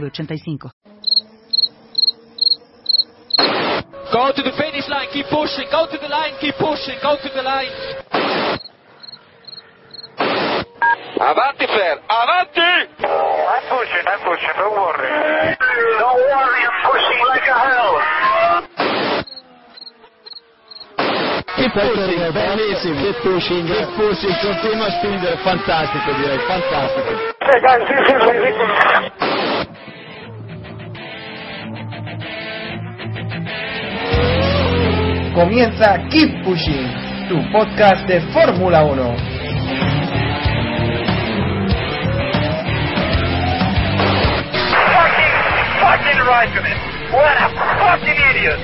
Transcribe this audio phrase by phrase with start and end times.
[0.00, 0.72] 906985.
[4.12, 7.28] Go to the finish line, keep pushing, go to the line, keep pushing, go to
[7.34, 7.72] the line.
[11.18, 12.94] Avanti, Fer, avanti!
[13.02, 15.10] I'm pushing, I'm pushing, don't worry.
[15.98, 17.94] Don't worry, I'm pushing like a hell.
[21.56, 27.10] Keep pushing, bellissimo, keep pushing, keep pushing, continua a spingere, fantastico direi, fantastico.
[27.40, 29.23] Sì, dai, sì, sì, sì,
[35.34, 36.86] Comienza Keep Pushing,
[37.28, 39.16] tu podcast de Fórmula 1.
[44.94, 45.34] Fucking,
[45.80, 46.78] fucking Raikkonen.
[47.10, 47.48] What a
[47.80, 48.60] fucking idiot.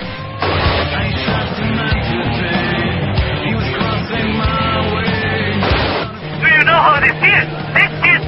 [6.40, 7.46] Do you know how this is?
[7.74, 8.22] This is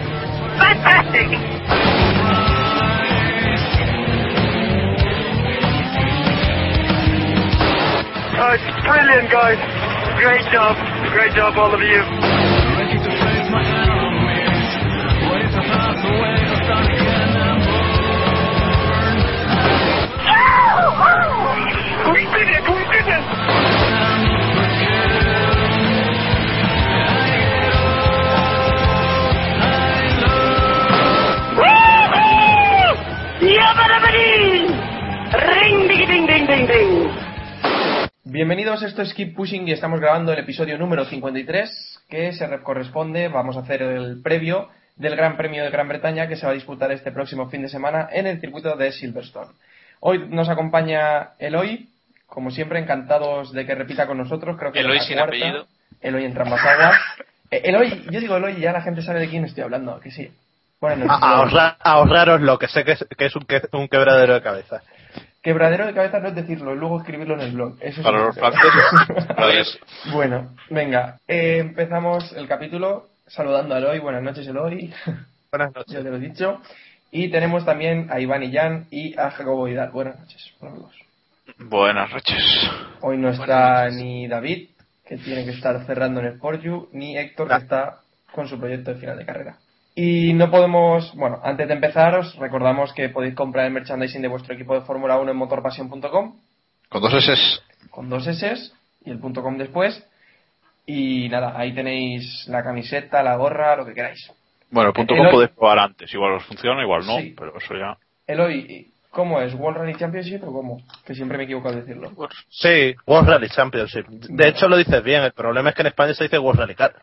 [0.59, 2.02] fantastic.
[8.43, 9.59] Brilliant, guys.
[10.19, 10.75] Great job.
[11.13, 12.42] Great job, all of you.
[38.37, 42.63] Bienvenidos, esto es Keep Pushing y estamos grabando el episodio número 53 que se re-
[42.63, 46.53] corresponde, vamos a hacer el previo del Gran Premio de Gran Bretaña que se va
[46.53, 49.51] a disputar este próximo fin de semana en el circuito de Silverstone.
[50.01, 51.91] Hoy nos acompaña Eloy,
[52.27, 55.37] como siempre encantados de que repita con nosotros, creo que es Eloy la sin cuarta.
[55.37, 55.67] apellido.
[56.01, 56.95] Eloy en aguas.
[57.51, 60.11] Eh, Eloy, yo digo Eloy y ya la gente sabe de quién estoy hablando, que
[60.11, 60.31] sí.
[60.81, 61.07] Noches.
[61.23, 64.43] A- ahorra- ahorraros lo que sé que es, que es un, que- un quebradero de
[64.43, 64.83] cabeza.
[65.43, 67.77] Quebradero de cabeza no es decirlo, luego escribirlo en el blog.
[67.81, 69.81] Eso Para los franceses.
[70.13, 73.99] Bueno, venga, eh, empezamos el capítulo saludando a Eloy.
[73.99, 74.95] Buenas noches, Eloy.
[75.51, 75.95] Buenas ya noches.
[76.05, 76.61] te lo he dicho.
[77.11, 79.91] Y tenemos también a Iván y Jan y a Jacobo Vidal.
[79.91, 80.55] Buenas noches.
[81.59, 82.45] Buenas noches.
[83.01, 84.69] Hoy no está ni David,
[85.05, 87.99] que tiene que estar cerrando en Sport You, ni Héctor, que está
[88.33, 89.57] con su proyecto de final de carrera.
[89.95, 94.29] Y no podemos, bueno, antes de empezar, os recordamos que podéis comprar el merchandising de
[94.29, 96.37] vuestro equipo de Fórmula 1 en motorpasión.com
[96.89, 97.33] Con dos S.
[97.91, 98.73] con dos S
[99.05, 100.03] y el punto .com después.
[100.87, 104.33] Y nada, ahí tenéis la camiseta, la gorra, lo que queráis.
[104.71, 106.13] Bueno, el punto Eloy- com podéis probar antes.
[106.15, 107.19] Igual os funciona, igual no.
[107.19, 107.35] Sí.
[107.39, 107.97] Pero eso ya.
[108.27, 109.53] Eloy, ¿cómo es?
[109.55, 110.83] ¿World Rally Championship o cómo?
[111.05, 112.11] Que siempre me equivoco al decirlo.
[112.49, 114.07] Sí, World Rally Championship.
[114.09, 116.75] De hecho lo dices bien, el problema es que en España se dice World Rally
[116.75, 116.95] Car.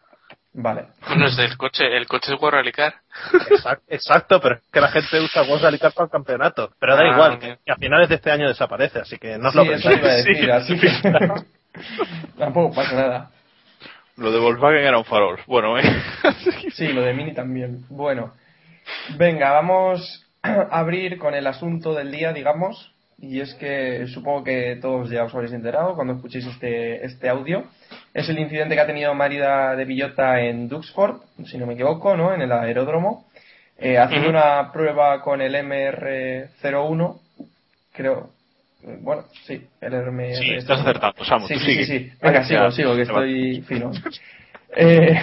[0.52, 0.88] Vale.
[1.08, 2.96] Bueno, es del coche, el coche es World Rally Car.
[3.52, 6.72] Exacto, exacto, pero es que la gente usa World Rally Car para el campeonato.
[6.80, 7.58] Pero da Ah, igual, bien.
[7.66, 10.08] que a finales de este año desaparece, así que no os Sí, lo eso iba
[10.10, 10.90] a decir, Sí, así que
[12.38, 13.32] tampoco pasa nada.
[14.18, 15.40] Lo de Volkswagen era un farol.
[15.48, 15.84] Bueno, eh.
[16.74, 17.86] Sí, lo de Mini también.
[17.90, 18.34] Bueno,
[19.18, 22.94] venga, vamos a abrir con el asunto del día, digamos.
[23.22, 27.66] Y es que supongo que todos ya os habréis enterado cuando escuchéis este, este audio.
[28.14, 32.16] Es el incidente que ha tenido Marida de Villota en Duxford, si no me equivoco,
[32.16, 32.34] ¿no?
[32.34, 33.26] En el aeródromo.
[33.78, 37.20] Eh, haciendo una prueba con el MR01,
[37.94, 38.30] creo.
[38.84, 40.36] eh, Bueno, sí, el MR01.
[40.40, 41.86] Sí, estás acertando, Samu, Sí, tú sí, sigue.
[41.86, 42.12] sí, sí.
[42.22, 43.92] Venga, sigo, sigo, que estoy fino.
[44.76, 45.20] Eh,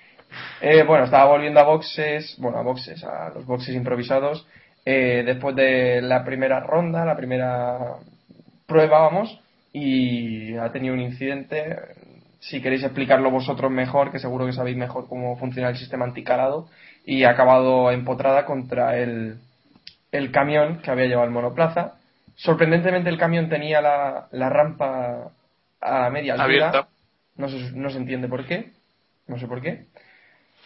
[0.60, 4.46] eh, bueno, estaba volviendo a boxes, bueno, a boxes, a los boxes improvisados,
[4.84, 7.96] eh, después de la primera ronda, la primera
[8.66, 9.40] prueba, vamos,
[9.72, 11.76] y ha tenido un incidente.
[12.40, 16.68] Si queréis explicarlo vosotros mejor, que seguro que sabéis mejor cómo funciona el sistema anticalado,
[17.04, 19.36] y ha acabado empotrada contra el,
[20.10, 21.94] el camión que había llevado el monoplaza.
[22.34, 25.30] Sorprendentemente el camión tenía la, la rampa
[25.80, 26.68] a media altura.
[26.68, 26.88] Abierta.
[27.36, 28.72] No se, no se entiende por qué.
[29.26, 29.86] No sé por qué.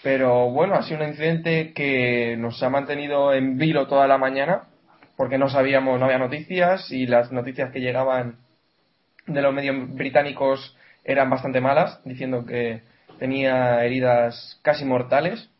[0.03, 4.65] Pero bueno, ha sido un incidente que nos ha mantenido en vilo toda la mañana.
[5.17, 8.37] Porque no sabíamos, no había noticias y las noticias que llegaban
[9.27, 12.83] de los medios británicos eran bastante malas, diciendo que
[13.19, 15.51] tenía heridas casi mortales.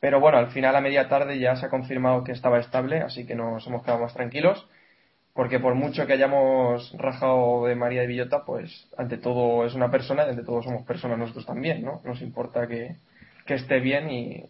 [0.00, 3.24] Pero bueno, al final a media tarde ya se ha confirmado que estaba estable, así
[3.24, 4.66] que nos hemos quedado más tranquilos.
[5.32, 9.90] Porque por mucho que hayamos rajado de María de Villota, pues ante todo es una
[9.90, 12.02] persona y ante todo somos personas nosotros también, ¿no?
[12.04, 12.96] Nos importa que,
[13.46, 14.44] que esté bien y,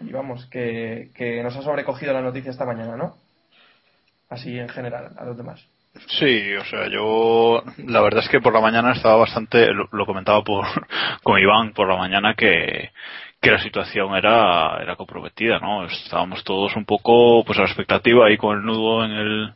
[0.00, 3.16] y vamos, que, que nos ha sobrecogido la noticia esta mañana, ¿no?
[4.28, 5.66] Así en general, a los demás.
[6.08, 10.06] Sí, o sea, yo la verdad es que por la mañana estaba bastante, lo, lo
[10.06, 10.66] comentaba por,
[11.22, 12.90] con Iván por la mañana que,
[13.40, 15.86] que la situación era, era comprometida, ¿no?
[15.86, 19.54] Estábamos todos un poco pues a la expectativa ahí con el nudo en el,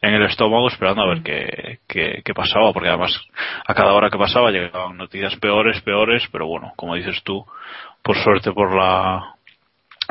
[0.00, 3.12] en el estómago esperando a ver qué, qué, qué pasaba, porque además
[3.66, 7.44] a cada hora que pasaba llegaban noticias peores, peores, pero bueno, como dices tú,
[8.02, 9.34] por suerte por la,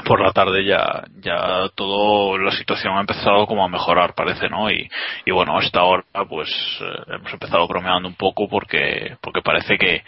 [0.06, 4.70] por la tarde ya ya todo la situación ha empezado como a mejorar parece no
[4.72, 4.90] y,
[5.26, 6.50] y bueno hasta ahora pues
[6.82, 10.04] eh, hemos empezado bromeando un poco porque porque parece que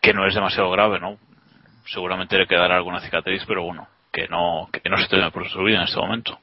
[0.00, 1.16] que no es demasiado grave no
[1.86, 5.62] seguramente le quedará alguna cicatriz pero bueno que no que no se teme por su
[5.62, 6.38] vida en este momento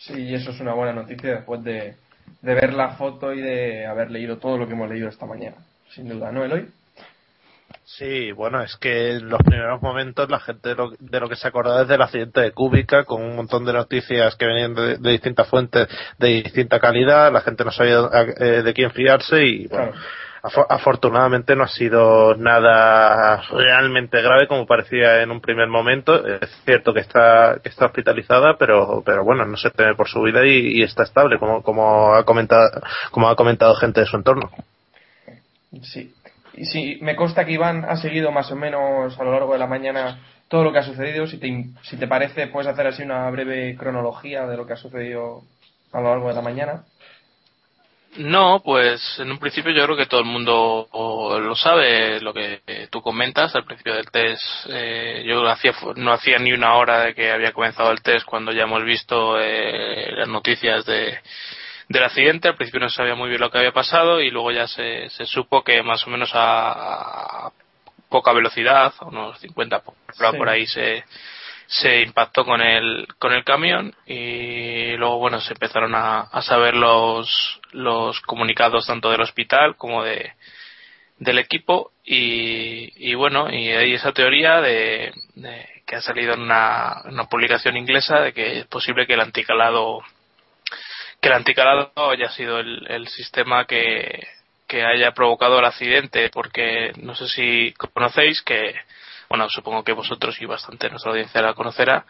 [0.00, 1.94] Sí, eso es una buena noticia después de,
[2.40, 5.58] de ver la foto y de haber leído todo lo que hemos leído esta mañana.
[5.90, 6.68] Sin duda, ¿no, Eloy?
[7.84, 11.36] Sí, bueno, es que en los primeros momentos la gente de lo, de lo que
[11.36, 14.96] se acordaba es del accidente de Cúbica, con un montón de noticias que venían de,
[14.96, 15.88] de distintas fuentes
[16.18, 17.98] de distinta calidad, la gente no sabía
[18.38, 19.92] eh, de quién fiarse y bueno,
[20.42, 26.24] afo- afortunadamente no ha sido nada realmente grave como parecía en un primer momento.
[26.26, 30.22] Es cierto que está, que está hospitalizada, pero, pero bueno, no se teme por su
[30.22, 32.70] vida y, y está estable, como, como ha comentado,
[33.10, 34.50] como ha comentado gente de su entorno.
[35.82, 36.12] Sí.
[36.54, 39.58] Y sí, me consta que Iván ha seguido más o menos a lo largo de
[39.58, 40.18] la mañana
[40.48, 41.26] todo lo que ha sucedido.
[41.26, 44.76] Si te, si te parece, puedes hacer así una breve cronología de lo que ha
[44.76, 45.42] sucedido
[45.92, 46.84] a lo largo de la mañana.
[48.16, 50.88] No, pues en un principio yo creo que todo el mundo
[51.40, 52.60] lo sabe, lo que
[52.90, 54.42] tú comentas al principio del test.
[54.68, 58.50] Eh, yo hacía, no hacía ni una hora de que había comenzado el test cuando
[58.50, 61.20] ya hemos visto eh, las noticias de,
[61.90, 62.48] del accidente.
[62.48, 65.10] Al principio no se sabía muy bien lo que había pasado y luego ya se,
[65.10, 67.52] se supo que más o menos a, a
[68.08, 70.36] poca velocidad, a unos 50 por Sí.
[70.36, 71.04] por ahí se,
[71.66, 76.74] se impactó con el con el camión y luego bueno se empezaron a, a saber
[76.74, 80.32] los los comunicados tanto del hospital como de
[81.18, 86.40] del equipo y, y bueno y hay esa teoría de, de que ha salido en
[86.40, 90.02] una, una publicación inglesa de que es posible que el anticalado
[91.20, 94.26] que el anticalado haya sido el, el sistema que,
[94.66, 98.74] que haya provocado el accidente porque no sé si conocéis que
[99.30, 102.04] bueno, supongo que vosotros y bastante nuestra audiencia la conocerá.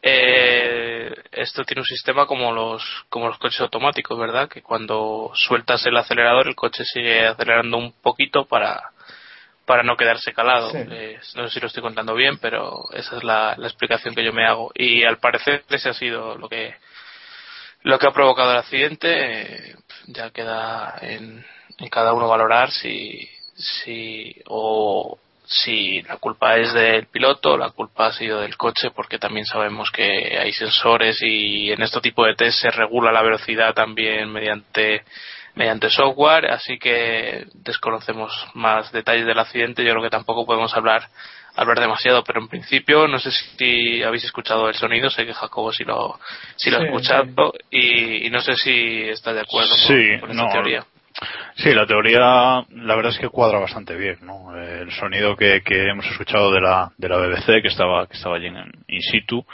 [0.00, 4.48] Eh, esto tiene un sistema como los como los coches automáticos, ¿verdad?
[4.48, 8.82] Que cuando sueltas el acelerador el coche sigue acelerando un poquito para
[9.66, 10.70] para no quedarse calado.
[10.70, 10.78] Sí.
[10.90, 14.24] Eh, no sé si lo estoy contando bien, pero esa es la, la explicación que
[14.24, 14.72] yo me hago.
[14.74, 16.76] Y al parecer ese ha sido lo que
[17.84, 19.70] lo que ha provocado el accidente.
[19.70, 19.76] Eh,
[20.08, 21.44] ya queda en,
[21.90, 28.12] cada uno valorar si si o si la culpa es del piloto, la culpa ha
[28.12, 32.62] sido del coche, porque también sabemos que hay sensores y en este tipo de test
[32.62, 35.04] se regula la velocidad también mediante
[35.54, 39.84] mediante software, así que desconocemos más detalles del accidente.
[39.84, 41.08] Yo creo que tampoco podemos hablar
[41.56, 45.72] hablar demasiado, pero en principio no sé si habéis escuchado el sonido, sé que Jacobo
[45.72, 46.18] sí lo
[46.56, 50.20] sí lo ha Sí, escuchado y, y no sé si está de acuerdo con- Sí,
[50.20, 50.84] con, esta no, teoría.
[51.54, 52.18] Sí, la teoría,
[52.70, 54.52] la verdad es que cuadra bastante bien, ¿no?
[54.60, 58.34] El sonido que, que hemos escuchado de la, de la BBC, que estaba, que estaba
[58.36, 58.56] allí en
[58.88, 59.46] in situ,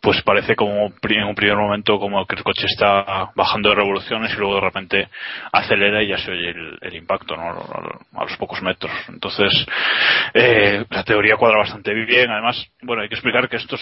[0.00, 4.32] pues parece como en un primer momento como que el coche está bajando de revoluciones
[4.32, 5.08] y luego de repente
[5.52, 7.50] acelera y ya se oye el, el impacto, ¿no?
[7.50, 8.92] A, los pocos metros.
[9.08, 9.66] Entonces,
[10.34, 12.30] eh, la teoría cuadra bastante bien.
[12.30, 13.80] Además, bueno, hay que explicar que estos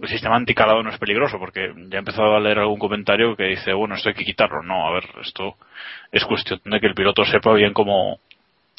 [0.00, 3.44] el sistema anticalado no es peligroso porque ya he empezado a leer algún comentario que
[3.44, 5.56] dice bueno esto hay que quitarlo no a ver esto
[6.12, 8.18] es cuestión de que el piloto sepa bien cómo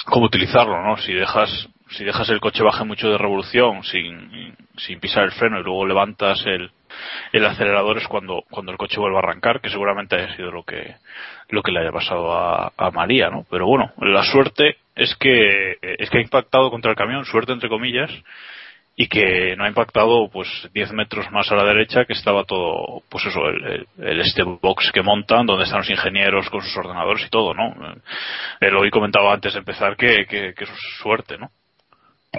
[0.05, 4.99] cómo utilizarlo no si dejas si dejas el coche baje mucho de revolución sin sin
[4.99, 6.71] pisar el freno y luego levantas el
[7.31, 10.63] el acelerador es cuando cuando el coche vuelve a arrancar que seguramente haya sido lo
[10.63, 10.95] que
[11.49, 15.77] lo que le haya pasado a, a María no pero bueno la suerte es que
[15.81, 18.11] es que ha impactado contra el camión suerte entre comillas
[18.99, 23.03] y que no ha impactado pues 10 metros más a la derecha que estaba todo
[23.09, 27.25] pues eso el, el, este box que montan donde están los ingenieros con sus ordenadores
[27.25, 27.73] y todo no
[28.59, 31.51] el hoy comentaba antes de empezar que, que, que eso es suerte no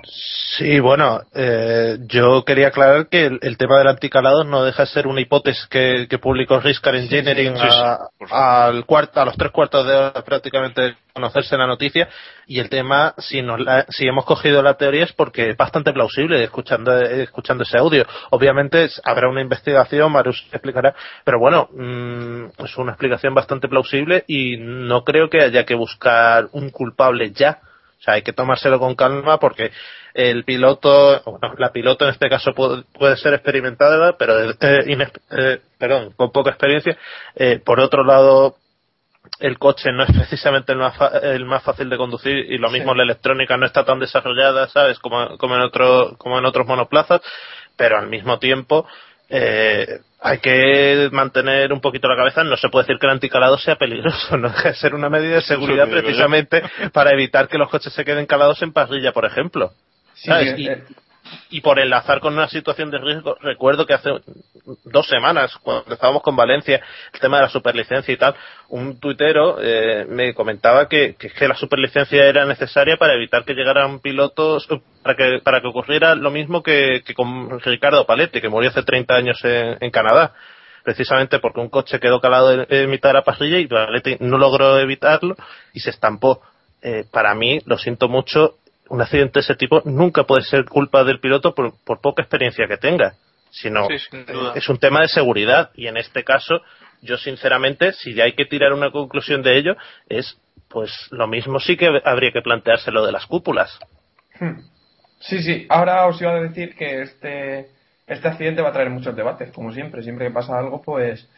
[0.04, 4.88] Sí, bueno, eh, yo quería aclarar que el, el tema del anticalado no deja de
[4.90, 7.68] ser una hipótesis que, que publicó Riskar Engineering sí, sí,
[8.30, 12.08] a, al cuarto, a los tres cuartos de hora prácticamente de conocerse la noticia
[12.46, 15.92] y el tema, si, nos la- si hemos cogido la teoría es porque es bastante
[15.92, 18.06] plausible escuchando, escuchando ese audio.
[18.30, 24.56] Obviamente habrá una investigación, Marius explicará, pero bueno, mm, es una explicación bastante plausible y
[24.58, 27.60] no creo que haya que buscar un culpable ya.
[27.98, 29.72] O sea, hay que tomárselo con calma porque
[30.14, 35.60] el piloto, bueno, la piloto en este caso puede, puede ser experimentada, pero eh, eh,
[35.78, 36.96] perdón, con poca experiencia.
[37.34, 38.56] Eh, por otro lado,
[39.40, 42.70] el coche no es precisamente el más, fa- el más fácil de conducir y lo
[42.70, 42.98] mismo Sí.
[42.98, 44.98] la electrónica no está tan desarrollada, ¿sabes?
[44.98, 47.20] Como, como en otro, como en otros monoplazas,
[47.76, 48.86] pero al mismo tiempo
[49.30, 52.42] eh, hay que mantener un poquito la cabeza.
[52.44, 55.36] No se puede decir que el anticalado sea peligroso, no deja de ser una medida
[55.36, 59.24] de seguridad Sí, precisamente para evitar que los coches se queden calados en parrilla, por
[59.24, 59.72] ejemplo.
[60.14, 60.54] Sí, ¿Sabes?
[60.56, 60.82] sí, Y- eh,
[61.50, 64.10] y por enlazar con una situación de riesgo, recuerdo que hace
[64.84, 66.80] dos semanas, cuando estábamos con Valencia,
[67.12, 68.34] el tema de la superlicencia y tal,
[68.68, 74.00] un tuitero eh, me comentaba que, que, la superlicencia era necesaria para evitar que llegaran
[74.00, 78.48] pilotos, eh, para que, para que ocurriera lo mismo que, que con Ricardo Paletti, que
[78.48, 80.34] murió hace 30 años en, Canadá.
[80.84, 84.78] Precisamente porque un coche quedó calado en mitad de la parrilla y Paletti no logró
[84.78, 85.34] evitarlo
[85.72, 86.40] y se estampó.
[86.80, 88.58] Eh, para mí, lo siento mucho,
[88.88, 92.66] un accidente de ese tipo nunca puede ser culpa del piloto por, por poca experiencia
[92.66, 93.14] que tenga,
[93.50, 93.96] sino Sí,
[94.54, 96.60] es un tema de seguridad y en este caso
[97.02, 99.76] yo sinceramente si ya hay que tirar una conclusión de ello
[100.08, 103.78] es pues lo mismo sí que habría que plantearse lo de las cúpulas.
[104.38, 104.60] Hmm.
[105.20, 105.66] Sí, sí.
[105.68, 107.70] Ahora os iba a decir que este,
[108.06, 110.02] este accidente va a traer muchos debates, como siempre.
[110.02, 111.28] Siempre que pasa algo, pues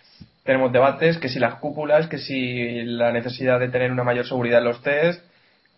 [0.45, 4.59] tenemos debates, que si las cúpulas, que si la necesidad de tener una mayor seguridad
[4.59, 5.25] en los test,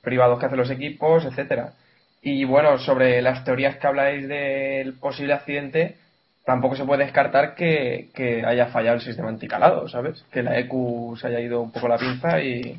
[0.02, 1.72] privados que hacen los equipos, etcétera.
[2.20, 5.96] Y bueno, sobre las teorías que habláis del posible accidente,
[6.44, 10.24] tampoco se puede descartar que, que haya fallado el sistema anticalado, ¿sabes?
[10.30, 12.78] Que la EQ se haya ido un poco la pinza y...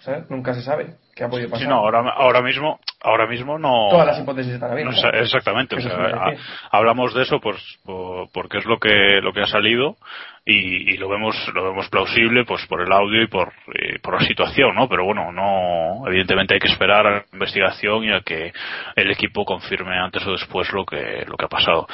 [0.00, 0.30] ¿sabes?
[0.30, 1.64] Nunca se sabe qué ha podido pasar.
[1.64, 3.88] Sí, no, ahora, ahora mismo, ahora mismo no.
[3.90, 5.00] Todas las hipótesis están no abiertas.
[5.00, 6.32] sa- exactamente, o sea, a-
[6.70, 9.96] hablamos de eso pues por- porque es lo que lo que ha salido
[10.44, 14.14] y, y lo vemos lo vemos plausible pues por el audio y por eh, por
[14.20, 14.88] la situación, ¿no?
[14.88, 18.52] Pero bueno, no evidentemente hay que esperar a la investigación y a que
[18.94, 21.88] el equipo confirme antes o después lo que lo que ha pasado.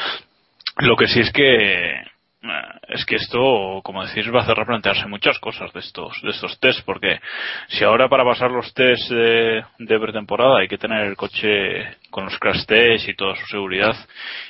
[0.79, 1.95] Lo que sí es que
[2.89, 6.59] es que esto, como decís, va a hacer replantearse muchas cosas de estos de estos
[6.59, 7.21] test, porque
[7.69, 12.27] si ahora para pasar los test de, de pretemporada hay que tener el coche con
[12.27, 13.97] los crash test y toda su seguridad,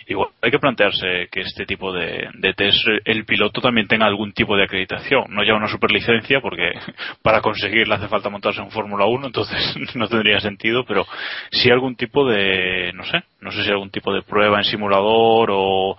[0.06, 2.76] igual hay que plantearse que este tipo de, test
[3.06, 6.72] el piloto también tenga algún tipo de acreditación, no ya una superlicencia, porque
[7.22, 9.58] para conseguirla hace falta montarse en Fórmula 1, entonces
[9.94, 11.06] no tendría sentido, pero
[11.50, 15.50] sí algún tipo de, no sé, no sé si algún tipo de prueba en simulador
[15.52, 15.96] o,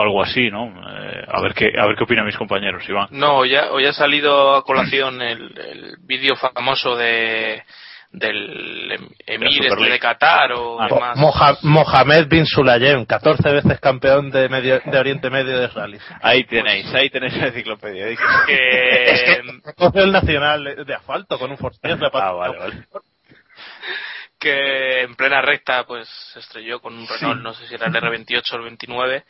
[0.00, 0.68] algo así, ¿no?
[0.68, 3.08] Eh, a ver qué a ver qué opinan mis compañeros, Iván.
[3.10, 7.62] No, ha, hoy ha salido a colación el vídeo famoso de
[8.12, 11.16] del em- emir este de Qatar o Ah, demás.
[11.16, 15.98] Moja- Mohamed bin Sulayem, 14 veces campeón de, medio, de Oriente Medio de rally.
[16.20, 18.06] Ahí tenéis, ahí tenéis la enciclopedia.
[18.08, 22.84] que- que, Cogió el nacional de, de asfalto con un Fortier Ah, vale, vale.
[24.38, 27.92] que en plena recta pues se estrelló con un Renault, no sé si era el
[27.94, 29.24] R28 o el 29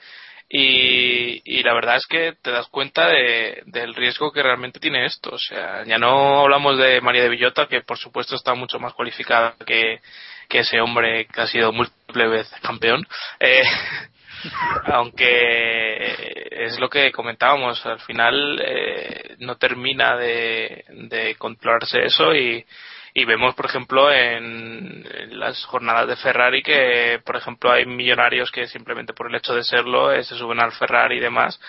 [0.53, 5.07] y, y la verdad es que te das cuenta de, del riesgo que realmente tiene
[5.07, 5.31] esto.
[5.31, 8.93] O sea, ya no hablamos de María de Villota, que por supuesto está mucho más
[8.95, 10.01] cualificada que,
[10.49, 13.07] que ese hombre que ha sido múltiple veces campeón.
[13.39, 13.63] Eh,
[14.87, 22.67] aunque es lo que comentábamos, al final eh, no termina de, de controlarse eso y,
[23.15, 25.05] y vemos, por ejemplo, en,
[25.39, 29.65] las jornadas de Ferrari que, por ejemplo, hay millonarios que simplemente por el hecho de
[29.65, 31.61] serlo eh, se suben al Ferrari y demás.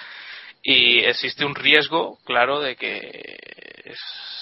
[0.63, 3.93] Y existe un riesgo, claro, de que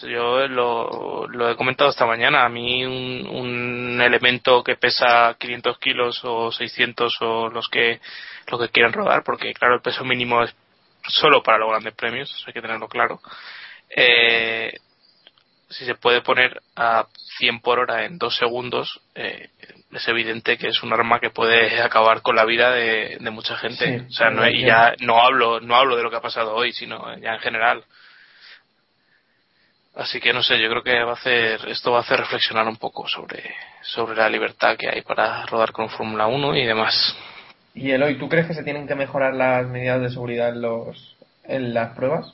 [0.03, 2.44] yo lo, he comentado esta mañana.
[2.44, 8.01] A mí un, un elemento que pesa 500 kilos o 600 o los que
[8.48, 10.53] lo que quieran rodar, porque claro, el peso mínimo es
[11.08, 13.22] solo para los grandes premios, hay que tenerlo claro.
[13.89, 14.74] Eh,
[15.70, 17.06] si se puede poner a
[17.38, 19.50] 100 por hora en dos segundos, eh,
[19.92, 23.56] es evidente que es un arma que puede acabar con la vida de, de mucha
[23.56, 24.00] gente.
[24.00, 26.56] Sí, o sea, no, y ya no hablo, no hablo de lo que ha pasado
[26.56, 27.84] hoy, sino ya en general.
[29.96, 32.68] Así que no sé, yo creo que va a hacer, esto va a hacer reflexionar
[32.68, 37.18] un poco sobre, sobre la libertad que hay para rodar con Fórmula 1 y demás.
[37.74, 41.18] Y Eloy, ¿tú crees que se tienen que mejorar las medidas de seguridad en, los,
[41.44, 42.34] en las pruebas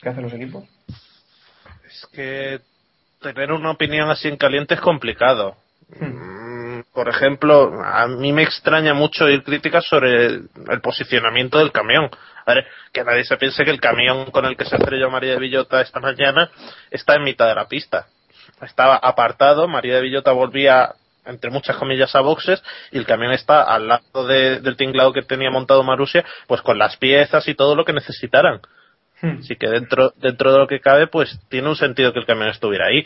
[0.00, 0.64] que hacen los equipos?
[1.94, 2.60] Es que
[3.20, 5.56] tener una opinión así en caliente es complicado.
[6.00, 12.10] Mm, por ejemplo, a mí me extraña mucho oír críticas sobre el, posicionamiento del camión.
[12.92, 15.80] Que nadie se piense que el camión con el que se estrelló María de Villota
[15.80, 16.50] esta mañana
[16.90, 18.06] está en mitad de la pista.
[18.60, 20.94] Estaba apartado, María de Villota volvía
[21.26, 25.22] entre muchas comillas a boxes y el camión está al lado de- del tinglado que
[25.22, 28.60] tenía montado Marusia pues con las piezas y todo lo que necesitaran
[29.22, 29.38] Hmm.
[29.40, 32.48] así que dentro dentro de lo que cabe pues tiene un sentido que el camión
[32.48, 33.04] estuviera ahí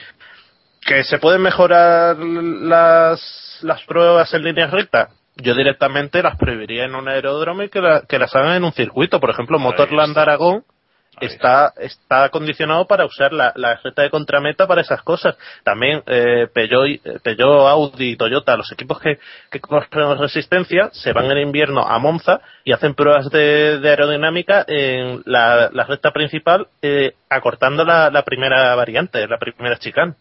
[0.80, 6.94] que se pueden mejorar las las pruebas en línea recta yo directamente las prohibiría en
[6.94, 10.16] un aeródromo y que, la- que las hagan en un circuito por ejemplo Motorland.
[10.18, 10.64] Aragón
[11.26, 15.36] está está condicionado para usar la, la recta de contrameta para esas cosas.
[15.64, 19.18] También eh, Peugeot, y- eh, Peugeot, Audi, Toyota, los equipos que,
[19.50, 24.64] que corren resistencia, se van en invierno a Monza y hacen pruebas de, de aerodinámica
[24.68, 30.14] en la, la recta principal, eh, acortando la, la primera variante, la primera chicane.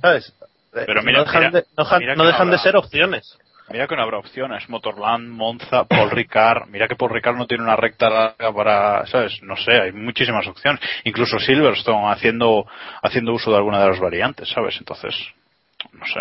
[0.00, 0.32] ¿Sabes?
[0.74, 2.76] Eh, Pero mira- no dejan, mira- de, no dejan- mira que no dejan de ser
[2.76, 3.38] opciones.
[3.72, 4.68] Mira que no habrá opciones.
[4.68, 6.68] Motorland, Monza, Paul Ricard.
[6.68, 9.42] Mira que Paul Ricard no tiene una recta larga para, ¿sabes?
[9.42, 10.80] No sé, hay muchísimas opciones.
[11.04, 12.66] Incluso Silverstone haciendo,
[13.02, 14.76] haciendo uso de alguna de las variantes, ¿sabes?
[14.78, 15.14] Entonces,
[15.92, 16.20] no sé.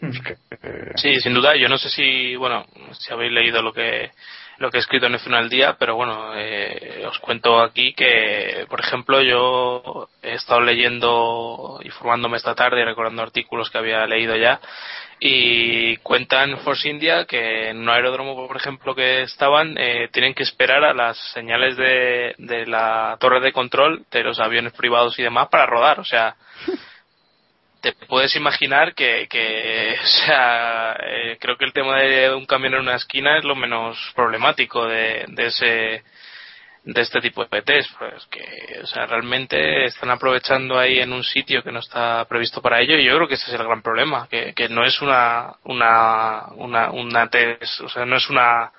[0.00, 1.56] Es que, eh, Sí, sin duda.
[1.56, 4.12] Yo no sé si, bueno, si habéis leído lo que
[4.58, 7.94] lo que he escrito en el final del día, pero bueno, eh, os cuento aquí
[7.94, 14.06] que, por ejemplo, yo he estado leyendo, informándome esta tarde, y recordando artículos que había
[14.06, 14.60] leído ya,
[15.20, 20.42] y cuentan Force India que en un aeródromo, por ejemplo, que estaban, eh, tienen que
[20.42, 25.48] esperar a las señales de la torre de control de los aviones privados y demás
[25.48, 26.00] para rodar.
[26.00, 26.36] O sea,
[27.80, 32.74] te puedes imaginar que, que o sea, eh, creo que el tema de un camión
[32.74, 36.04] en una esquina es lo menos problemático de, de ese
[36.84, 41.22] de este tipo de PTs, pues que, o sea, realmente están aprovechando ahí en un
[41.22, 43.82] sitio que no está previsto para ello y yo creo que ese es el gran
[43.82, 48.72] problema, que, que no es una, una, una, una test, o sea, no es una,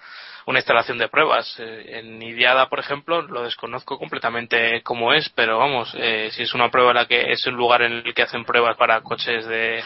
[0.50, 1.56] una instalación de pruebas.
[1.60, 6.53] Eh, en Idiada, por ejemplo, lo desconozco completamente cómo es, pero vamos, eh, si es
[6.53, 9.46] una prueba en la que es un lugar en el que hacen pruebas para coches
[9.46, 9.84] de,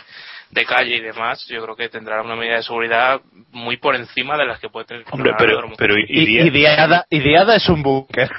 [0.51, 3.19] de calle y demás, yo creo que tendrá una medida de seguridad
[3.51, 7.67] muy por encima de las que puede tener hombre, pero, pero Idiada- Idiada, Idiada es
[7.69, 8.31] un búnker.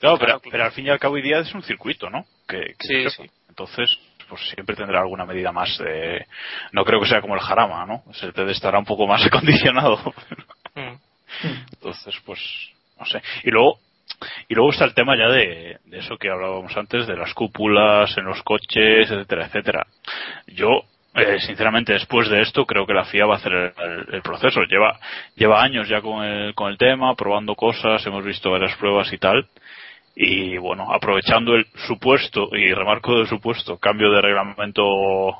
[0.00, 2.24] Claro, pero, pero al fin y al cabo Idiada es un circuito, ¿no?
[2.48, 3.30] Que, que Sí, sí.
[3.48, 3.88] Entonces,
[4.28, 6.26] pues siempre tendrá alguna medida más de...
[6.72, 8.02] No creo que sea como el Jarama, ¿no?
[8.14, 9.98] Se te estará un poco más acondicionado.
[10.74, 10.94] Mm.
[11.72, 12.40] Entonces, pues,
[12.98, 13.22] no sé.
[13.44, 13.78] Y luego,
[14.48, 18.16] y luego está el tema ya de, de eso que hablábamos antes, de las cúpulas
[18.16, 19.86] en los coches, etcétera, etcétera.
[20.48, 20.82] Yo,
[21.14, 23.74] eh, sinceramente, después de esto, creo que la FIA va a hacer
[24.12, 24.62] el proceso.
[24.64, 24.98] Lleva,
[25.36, 29.18] lleva años ya con el, con el tema, probando cosas, hemos visto varias pruebas y
[29.18, 29.48] tal.
[30.16, 34.84] Y bueno, aprovechando el supuesto, y remarco del supuesto, cambio de reglamento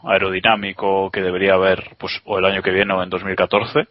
[0.09, 3.87] aerodinámico que debería haber, pues, o el año que viene o en 2014,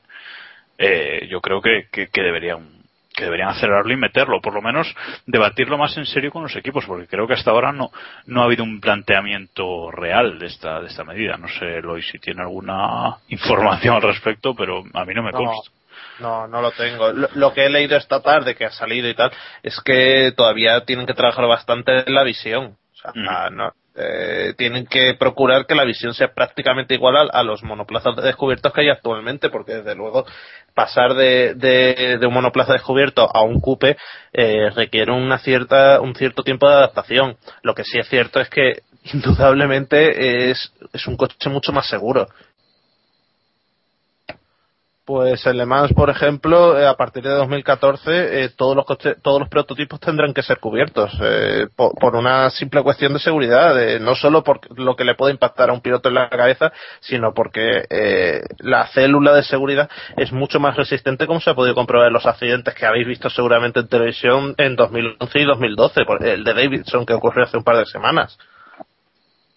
[0.77, 2.83] eh, yo creo que, que, que deberían
[3.15, 4.87] que deberían acelerarlo y meterlo, por lo menos
[5.27, 7.91] debatirlo más en serio con los equipos, porque creo que hasta ahora no,
[8.25, 11.37] no ha habido un planteamiento real de esta, de esta medida.
[11.37, 15.37] No sé, Lois, si tiene alguna información al respecto, pero a mí no me No.
[15.37, 15.71] consta.
[16.19, 17.11] No, no lo tengo.
[17.11, 19.31] Lo, lo que he leído esta tarde, que ha salido y tal,
[19.61, 22.75] es que todavía tienen que trabajar bastante en la visión.
[23.05, 27.63] O sea, no, eh, tienen que procurar que la visión sea prácticamente igual a, los
[27.63, 30.25] monoplazas descubiertos que hay actualmente, porque desde luego
[30.73, 33.95] pasar de, de, de un monoplaza descubierto a un coupe
[34.33, 37.37] eh, requiere una cierta, un cierto tiempo de adaptación.
[37.61, 38.81] Lo que sí es cierto es que
[39.13, 42.27] indudablemente es, es un coche mucho más seguro.
[45.05, 48.85] Pues en Le Mans, por ejemplo, eh, a partir de 2014, eh, todos los
[49.21, 53.77] todos los prototipos tendrán que ser cubiertos eh, por, por una simple cuestión de seguridad,
[53.83, 56.71] eh, no solo por lo que le puede impactar a un piloto en la cabeza,
[57.01, 61.75] sino porque eh, la célula de seguridad es mucho más resistente, como se ha podido
[61.75, 66.25] comprobar en los accidentes que habéis visto seguramente en televisión en 2011 y 2012, por
[66.25, 68.37] el de Davidson que ocurrió hace un par de semanas.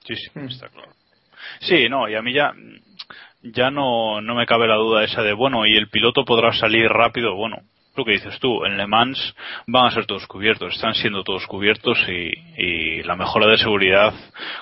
[0.04, 0.90] Sí, sí, está claro.
[1.61, 2.52] Sí, no, y a mí ya,
[3.52, 6.88] ya no, no me cabe la duda esa de, bueno, y el piloto podrá salir
[6.88, 7.59] rápido, bueno,
[7.96, 9.35] lo que dices tú, en Le Mans
[9.66, 12.32] van a ser todos cubiertos, están siendo todos cubiertos y,
[12.62, 14.12] y la mejora de seguridad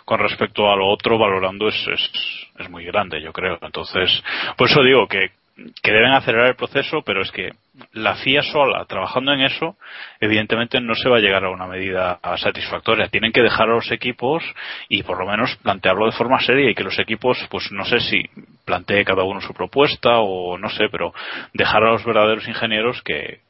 [0.04, 2.10] con respecto a lo otro valorando es, es,
[2.58, 3.58] es muy grande, yo creo.
[3.60, 4.22] Entonces,
[4.56, 7.50] por eso digo que, que deben acelerar el proceso, pero es que
[7.92, 9.76] la FIA sola, trabajando en eso,
[10.20, 13.08] evidentemente no se va a llegar a una medida satisfactoria.
[13.08, 14.42] Tienen que dejar a los equipos
[14.88, 18.00] y por lo menos plantearlo de forma seria y que los equipos, pues no sé
[18.00, 18.22] si
[18.64, 21.14] plantee cada uno su propuesta o no sé, pero
[21.52, 23.40] dejar a los verdaderos ingenieros que,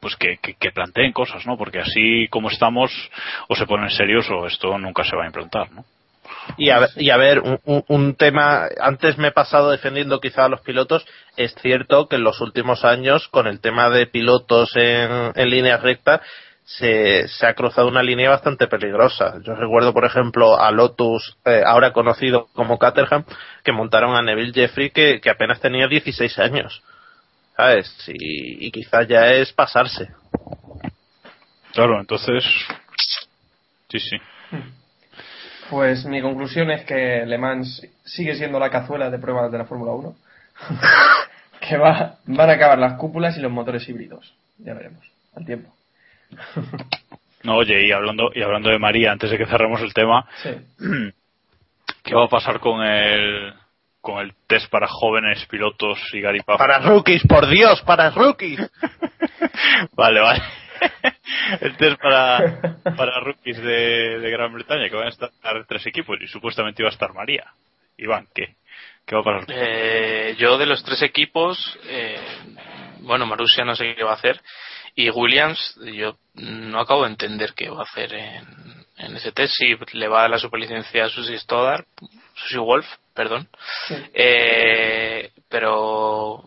[0.00, 1.56] pues que planteen cosas, ¿no?
[1.56, 2.90] Porque así como estamos,
[3.48, 5.84] o se ponen serios o esto nunca se va a implantar, ¿no?
[6.56, 10.20] Y a, ver- y a ver, un, un- un tema, antes me he pasado defendiendo
[10.20, 14.06] quizá a los pilotos, es cierto que en los últimos años, con el tema de
[14.06, 16.20] pilotos en, en línea recta,
[16.64, 19.36] se, se ha cruzado una línea bastante peligrosa.
[19.42, 23.24] Yo recuerdo, por ejemplo, a Lotus, eh, ahora conocido como Caterham,
[23.64, 26.82] que montaron a Neville Jeffrey, que, que apenas tenía 16 años.
[27.56, 27.90] ¿Sabes?
[28.08, 30.08] Y, y quizás ya es pasarse.
[31.72, 32.44] Claro, entonces.
[33.88, 34.16] Sí, sí.
[35.70, 39.64] Pues mi conclusión es que Le Mans sigue siendo la cazuela de pruebas de la
[39.64, 40.16] Fórmula 1.
[41.60, 44.34] que va, van a acabar las cúpulas y los motores híbridos.
[44.58, 45.04] Ya veremos,
[45.34, 45.72] al tiempo.
[47.44, 50.50] No, oye, y hablando, y hablando de María, antes de que cerremos el tema, Sí.
[52.02, 53.54] ¿qué va a pasar con el,
[54.00, 56.58] con el test para jóvenes pilotos y Gary Puff?
[56.58, 58.58] Para rookies, por Dios, para rookies.
[59.92, 60.42] Vale, vale.
[61.60, 65.30] el test para, para rookies de, de Gran Bretaña, que van a estar
[65.66, 67.52] tres equipos y supuestamente iba a estar María.
[67.96, 68.56] Iván, ¿qué?
[69.04, 69.44] ¿Qué va a pasar?
[69.48, 72.20] Eh, yo de los tres equipos, eh,
[73.00, 74.40] bueno, Marussia no sé qué va a hacer.
[74.94, 78.44] Y Williams, yo no acabo de entender qué va a hacer en,
[78.98, 79.54] en ese test.
[79.54, 81.84] Si le va a dar la superlicencia a Susie Stoddard,
[82.34, 83.48] Susie Wolf, perdón.
[84.12, 86.44] Eh, pero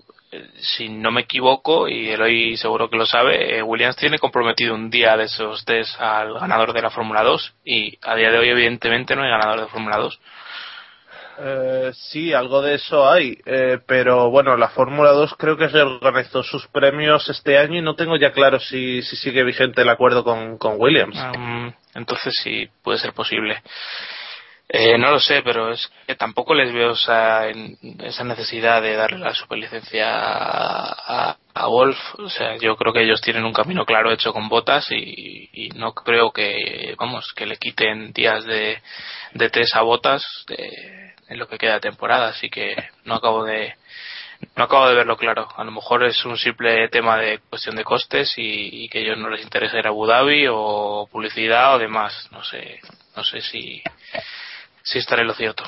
[0.57, 4.89] si no me equivoco, y Eloy seguro que lo sabe, eh, Williams tiene comprometido un
[4.89, 7.53] día de esos test al ganador de la Fórmula 2.
[7.65, 10.19] Y a día de hoy, evidentemente, no hay ganador de Fórmula 2.
[11.43, 16.43] Eh, sí, algo de eso hay, eh, pero bueno, la Fórmula 2 creo que reorganizó
[16.43, 20.23] sus premios este año y no tengo ya claro si, si sigue vigente el acuerdo
[20.23, 21.17] con, con Williams.
[21.35, 23.61] Um, entonces sí, puede ser posible.
[24.73, 29.17] Eh, no lo sé, pero es que tampoco les veo esa, esa necesidad de darle
[29.19, 31.97] la superlicencia a, a, Wolf.
[32.19, 35.69] O sea, yo creo que ellos tienen un camino claro hecho con botas y, y
[35.71, 38.81] no creo que, vamos, que le quiten días de,
[39.33, 42.29] de test a botas de- en lo que queda temporada.
[42.29, 43.75] Así que no acabo de,
[44.55, 45.49] no acabo de verlo claro.
[45.57, 49.01] A lo mejor es un simple tema de cuestión de costes y, y que a
[49.01, 52.29] ellos no les interesa ir a Abu Dhabi o publicidad o demás.
[52.31, 52.79] No sé,
[53.17, 53.81] no sé si,
[54.83, 55.63] si estaré en lo cierto.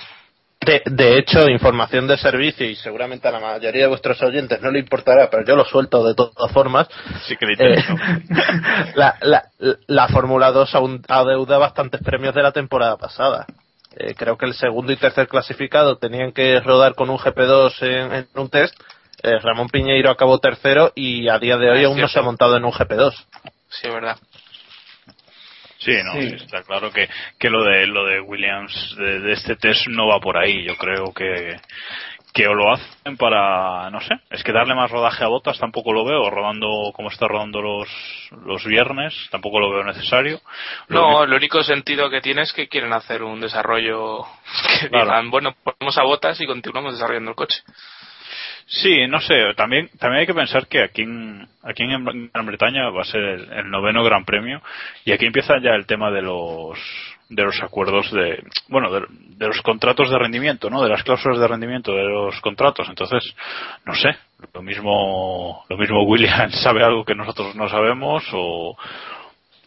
[0.65, 4.71] De, de hecho, información de servicio y seguramente a la mayoría de vuestros oyentes no
[4.71, 6.87] le importará, pero yo lo suelto de todas formas.
[7.27, 7.83] Sí que le Eh,
[8.95, 9.43] la, la,
[9.87, 13.45] la Fórmula 2 aún adeuda bastantes premios de la temporada pasada.
[13.95, 18.13] Eh, creo que el segundo y tercer clasificado tenían que rodar con un GP2 en,
[18.13, 18.73] en un test.
[19.21, 22.19] Eh, Ramón Piñeiro acabó tercero y a día de hoy Ah, es aún no se
[22.19, 23.13] ha montado en un GP2.
[23.69, 24.17] Sí, es verdad.
[25.83, 26.33] Sí, no, Sí.
[26.35, 30.19] está claro que, que lo de lo de Williams de, de este test no va
[30.19, 30.63] por ahí.
[30.65, 31.57] Yo creo que
[32.33, 35.93] que o lo hacen para no sé, es que darle más rodaje a botas tampoco
[35.93, 37.87] lo veo, rodando como está rodando los
[38.43, 40.39] los viernes, tampoco lo veo necesario.
[40.87, 44.25] Lo No, único- el único sentido que tiene es que quieren hacer un desarrollo
[44.79, 45.05] que Claro.
[45.05, 47.57] digan, bueno, ponemos a botas y continuamos desarrollando el coche.
[48.65, 52.89] Sí, no sé, también también hay que pensar que aquí en aquí en Gran Bretaña
[52.89, 54.61] va a ser el, noveno Gran Premio
[55.05, 56.79] y aquí empieza ya el tema de los
[57.29, 60.81] de los acuerdos de bueno de, de los contratos de rendimiento, ¿no?
[60.81, 62.87] De las cláusulas de rendimiento de los contratos.
[62.89, 63.35] Entonces,
[63.85, 64.15] no sé,
[64.53, 68.77] lo mismo lo mismo Williams sabe algo que nosotros no sabemos o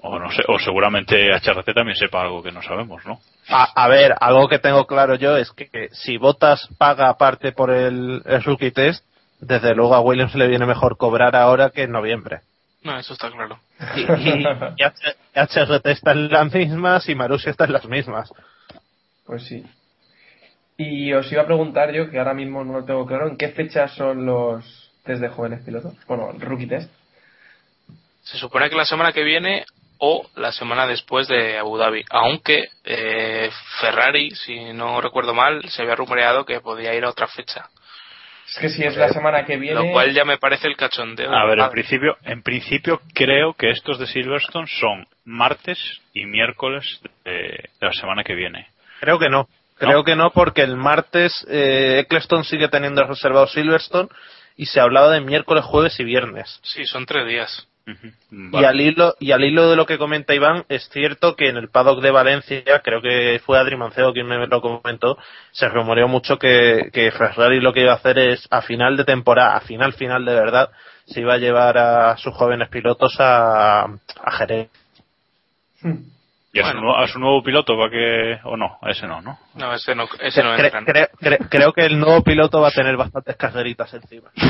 [0.09, 3.19] o no sé, o seguramente HRT también sepa algo que no sabemos, ¿no?
[3.49, 7.53] A, a ver, algo que tengo claro yo es que, que si Botas paga aparte
[7.53, 9.05] por el, el rookie test,
[9.41, 12.41] desde luego a Williams le viene mejor cobrar ahora que en noviembre.
[12.83, 13.59] No, eso está claro.
[13.97, 18.33] Y, y- y H- HRT está en las mismas y Marussia está en las mismas.
[19.27, 19.65] Pues sí.
[20.79, 23.49] Y os iba a preguntar yo, que ahora mismo no lo tengo claro, ¿en qué
[23.49, 25.95] fechas son los test de jóvenes pilotos?
[26.07, 26.91] Bueno, el rookie test.
[28.23, 29.65] Se supone que la semana que viene
[29.99, 32.05] o la semana después de Abu Dhabi.
[32.11, 37.27] Aunque eh, Ferrari, si no recuerdo mal, se había rumoreado que podía ir a otra
[37.27, 37.69] fecha.
[38.49, 39.81] Es que si es la semana que viene...
[39.81, 41.35] Lo cual ya me parece el cachondeo.
[41.35, 45.79] A ver, en principio, en principio creo que estos de Silverstone son martes
[46.15, 48.69] y miércoles de, de la semana que viene.
[49.01, 49.49] Creo que no.
[49.79, 50.05] Creo ¿No?
[50.05, 54.09] que no porque el martes eh, Eccleston sigue teniendo reservado Silverstone
[54.57, 56.61] y se hablaba de miércoles, jueves y viernes.
[56.63, 57.69] Sí, son tres días.
[57.87, 58.67] Y Vale.
[58.67, 61.69] al hilo y al hilo de lo que comenta Iván, es cierto que en el
[61.69, 65.17] paddock de Valencia, creo que fue Adri Manceo quien me lo comentó,
[65.53, 69.05] se rumoreó mucho que, que Ferrari lo que iba a hacer es a final de
[69.05, 70.71] temporada, a final final de verdad,
[71.07, 74.69] se iba a llevar a sus jóvenes pilotos a, a Jerez.
[76.57, 76.81] ¿Y a, su, Bueno.
[76.81, 78.79] nuevo- a su nuevo piloto para que o no?
[78.81, 79.39] A ese no, ¿no?
[79.55, 80.81] No, ese no, ese no Cre- entra.
[80.81, 80.87] ¿no?
[80.87, 84.31] cre- cre- creo que el nuevo piloto va a tener bastantes carreritas encima.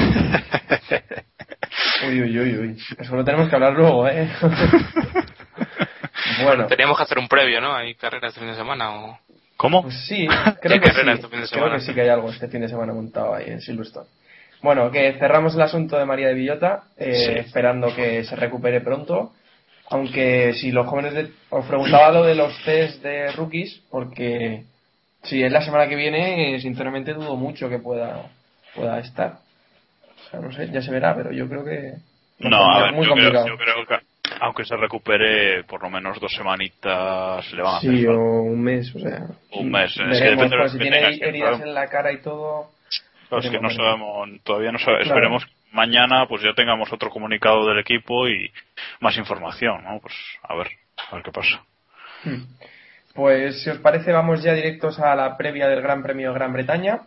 [2.08, 2.78] Uy, uy, uy, uy.
[2.98, 4.28] Eso lo tenemos que hablar luego, ¿eh?
[6.44, 7.74] bueno, Teníamos que hacer un previo, ¿no?
[7.74, 9.18] Hay carreras de fin de semana o...
[9.56, 9.82] ¿Cómo?
[9.82, 11.00] Pues sí, ¿Qué creo que sí.
[11.00, 11.74] este fin de Creo semana?
[11.76, 14.06] que sí que hay algo este fin de semana montado ahí en Silverstone.
[14.62, 17.32] Bueno, que cerramos el asunto de María de Villota, eh, Sí.
[17.38, 19.32] esperando que se recupere pronto.
[19.90, 21.30] Aunque si los jóvenes de...
[21.50, 24.64] os preguntaba lo de los test de rookies, porque
[25.22, 28.30] si es la semana que viene, eh, sinceramente dudo mucho que pueda,
[28.74, 29.38] pueda estar.
[30.26, 31.94] O sea, no sé, ya se verá, pero yo creo que...
[32.40, 33.48] No, a ver, muy yo creo, complicado.
[33.48, 34.06] yo creo que
[34.40, 38.60] aunque se recupere por lo menos dos semanitas le van a hacer Sí, o un
[38.60, 39.22] mes, o sea.
[39.52, 42.12] Un mes, es que depende de lo si que tiene que heridas en la cara
[42.12, 42.70] y todo.
[43.40, 45.16] Es que no sabemos, todavía no sabemos, Claro.
[45.20, 45.46] esperemos
[45.76, 48.50] mañana pues ya tengamos otro comunicado del equipo y
[49.00, 50.00] más información, ¿no?
[50.00, 50.68] Pues a ver,
[51.10, 51.62] a ver qué pasa.
[52.24, 52.42] Hmm.
[53.14, 56.52] Pues si os parece vamos ya directos a la previa del Gran Premio de Gran
[56.52, 57.02] Bretaña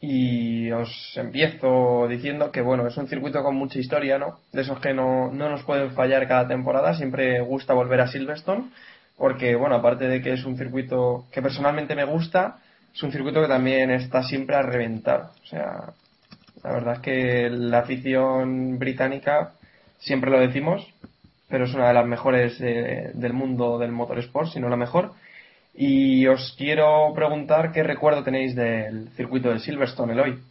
[0.00, 4.38] y os empiezo diciendo que bueno, es un circuito con mucha historia, ¿no?
[4.52, 8.70] De esos que no, no nos pueden fallar cada temporada, siempre gusta volver a Silverstone
[9.16, 12.58] porque bueno, aparte de que es un circuito que personalmente me gusta,
[12.94, 15.92] es un circuito que también está siempre a reventar, o sea,
[16.64, 19.52] la verdad es que la afición británica
[19.98, 20.86] siempre lo decimos,
[21.48, 25.12] pero es una de las mejores eh, del mundo del motorsport, si no la mejor.
[25.74, 30.38] Y os quiero preguntar qué recuerdo tenéis del circuito de Silverstone, Eloy.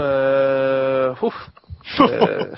[0.00, 1.34] Eh, uf.
[2.10, 2.50] Eh,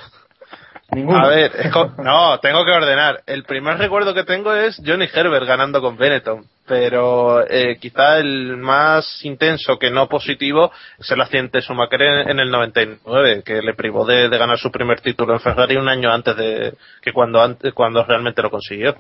[0.93, 1.25] Ninguno.
[1.25, 3.23] a ver, es no, tengo que ordenar.
[3.27, 8.57] El primer recuerdo que tengo es Johnny Herbert ganando con Benetton, pero eh, quizá el
[8.57, 13.63] más intenso que no positivo es el accidente de Schumacher en, en el 99, que
[13.63, 17.13] le privó de, de ganar su primer título en Ferrari un año antes de que
[17.13, 18.97] cuando antes, cuando realmente lo consiguió.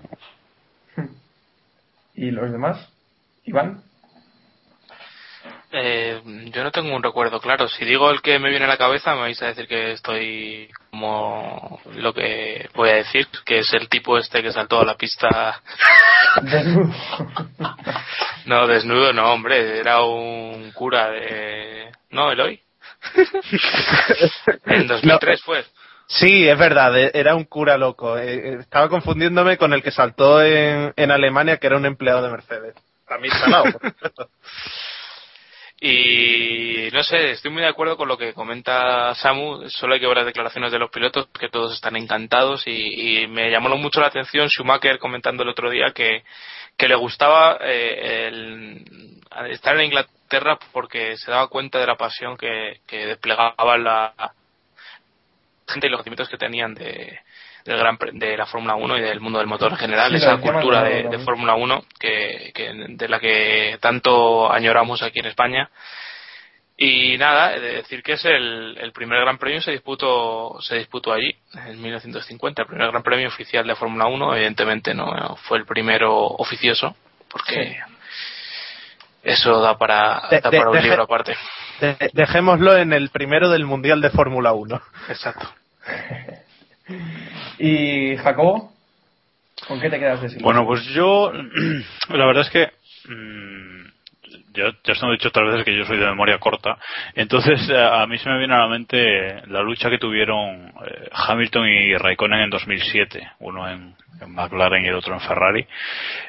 [2.14, 2.88] ¿Y los demás?
[3.44, 3.83] Iván.
[5.72, 6.20] Eh,
[6.52, 7.68] yo no tengo un recuerdo claro.
[7.68, 10.68] Si digo el que me viene a la cabeza, me vais a decir que estoy
[10.90, 14.96] como lo que voy a decir, que es el tipo este que saltó a la
[14.96, 15.62] pista.
[16.42, 16.92] Desnudo.
[18.46, 21.92] No, desnudo, no, hombre, era un cura de.
[22.11, 22.61] ¿No, Eloy?
[24.66, 25.64] en 2003 fue.
[26.09, 28.18] Sí, es verdad, e- era un cura loco.
[28.18, 32.22] Eh, eh, Estaba confundiéndome con el que saltó en, en Alemania, que era un empleado
[32.22, 32.74] de Mercedes.
[33.06, 33.64] También salado.
[35.83, 39.66] Y no sé, estoy muy de acuerdo con lo que comenta Samu.
[39.71, 42.64] Solo hay que ver las declaraciones de los pilotos, que todos están encantados.
[42.66, 46.23] Y, me llamó mucho la atención Schumacher comentando el otro día que,
[46.77, 52.37] que le gustaba eh, el, estar en Inglaterra porque se daba cuenta de la pasión
[52.37, 54.35] que, que desplegaba la
[55.66, 57.21] gente y los conocimientos que tenían de,
[57.64, 60.38] del gran de la Fórmula 1 y del mundo del motor en general, Sí, esa
[60.38, 61.18] cultura de.
[61.20, 65.70] Fórmula 1 que, que de la que tanto añoramos aquí en España.
[66.83, 71.12] Y nada, de decir que es el, el primer Gran Premio se disputó se disputó
[71.12, 75.66] allí en 1950, el primer Gran Premio oficial de Fórmula 1, evidentemente no fue el
[75.66, 76.96] primero oficioso
[77.31, 77.79] porque
[79.23, 81.37] eso da para De- da de- para un deje- libro aparte.
[81.81, 84.81] De- dejémoslo en el primero del Mundial de Fórmula 1.
[85.11, 85.46] Exacto.
[87.59, 88.72] ¿Y Jacobo?
[89.66, 90.44] ¿Con qué te quedas de Silverstone?
[90.44, 91.33] Bueno, pues yo,
[92.09, 92.70] la verdad es que,
[93.12, 93.80] mm,
[94.52, 96.76] ya, ya os he dicho otras veces que yo soy de memoria corta,
[97.14, 101.08] entonces eh, a mí se me viene a la mente la lucha que tuvieron eh,
[101.12, 105.66] Hamilton y Raikkonen en 2007, uno en, en McLaren y el otro en Ferrari,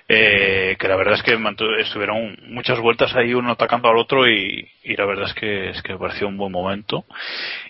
[0.07, 1.37] eh, que la verdad es que
[1.79, 5.81] estuvieron muchas vueltas ahí uno atacando al otro y, y la verdad es que, es
[5.81, 7.05] que pareció un buen momento.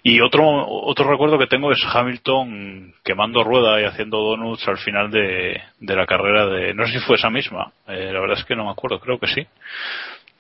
[0.04, 5.12] Y otro, otro recuerdo que tengo es Hamilton quemando rueda y haciendo donuts al final
[5.12, 8.46] de, de la carrera de, no sé si fue esa misma, eh, la verdad es
[8.46, 9.46] que no me acuerdo, creo que sí.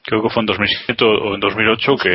[0.04, 2.10] Creo que fue en 2007 o en 2008 que...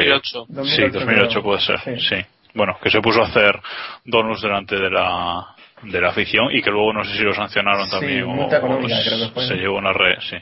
[0.49, 0.65] 2008.
[0.65, 2.01] Sí, 2008 puede ser, Sí.
[2.01, 2.17] sí.
[2.55, 3.61] Bueno, que se puso a hacer
[4.05, 5.47] donuts delante de la
[5.83, 9.57] de la afición y que luego no sé si lo sancionaron Sí, también o, se
[9.57, 10.37] llevó una re, sí,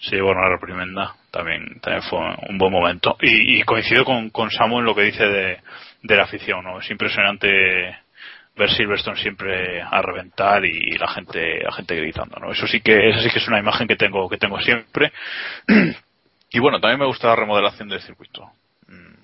[0.00, 2.18] se llevó una reprimenda también también fue
[2.48, 3.16] un buen momento.
[3.22, 5.58] Y, y coincido con, con Samu en lo que dice de,
[6.02, 7.48] de la afición no es impresionante
[8.56, 13.10] ver Silverstone siempre a reventar y la gente la gente gritando no eso sí que
[13.10, 15.12] esa sí que es una imagen que tengo que tengo siempre
[16.50, 18.50] y bueno también me gusta la remodelación del circuito
[18.88, 19.14] Mm,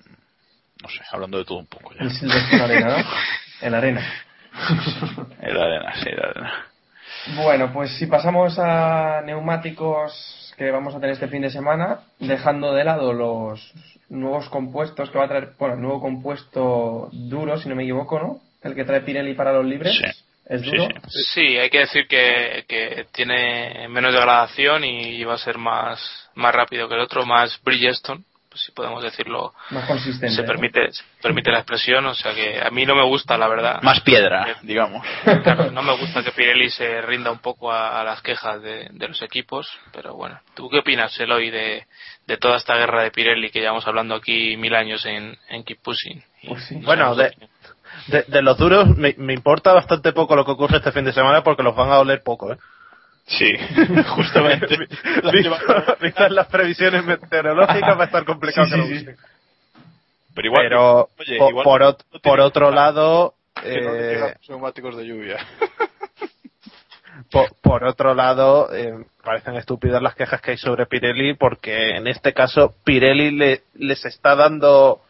[0.81, 3.03] no sé hablando de todo un poco ya El Silverstone Arena, ¿no?
[3.61, 4.01] En arena.
[5.41, 6.65] en arena sí en arena
[7.37, 12.73] Bueno, pues si pasamos a neumáticos que vamos a tener este fin de semana, dejando
[12.73, 13.73] de lado los
[14.09, 18.19] nuevos compuestos que va a traer, bueno, el nuevo compuesto duro, si no me equivoco,
[18.19, 18.39] ¿no?
[18.61, 19.95] El que trae Pirelli para los libres.
[19.97, 20.23] Sí.
[20.45, 20.87] Es Sí, duro.
[21.07, 21.23] sí.
[21.33, 26.53] Sí, hay que decir que, que tiene menos degradación y va a ser más, más
[26.53, 30.29] rápido que el otro, más Bridgestone, pues si podemos decirlo, Más consistente.
[30.35, 30.47] se ¿no?
[30.47, 33.81] permite, se permite la expresión, o sea que a mí no me gusta, la verdad.
[33.81, 35.03] Más piedra, digamos.
[35.43, 38.89] Claro, no me gusta que Pirelli se rinda un poco a, a las quejas de,
[38.91, 41.87] de los equipos, pero bueno, ¿tú qué opinas, Eloy, de,
[42.27, 45.81] de toda esta guerra de Pirelli que llevamos hablando aquí mil años en, en Keep
[45.81, 46.23] Pushing?
[46.43, 46.75] Y- Pues sí.
[46.83, 47.33] Bueno, de,
[48.07, 51.13] de, de los duros me, me importa bastante poco lo que ocurre este fin de
[51.13, 52.57] semana porque los van a oler poco, ¿eh?
[53.25, 53.53] Sí,
[54.09, 54.67] justamente.
[56.01, 59.05] Vistas las previsiones meteorológicas va a estar complicado Sí, que lo sí, sí.
[60.35, 65.05] Pero igual, Pero oye, po- igual por, no tiene por otro lado, eh, neumáticos de
[65.05, 65.37] lluvia.
[67.31, 72.07] po- por, otro lado, eh, parecen estúpidas las quejas que hay sobre Pirelli porque en
[72.07, 75.01] este caso Pirelli le, les está dando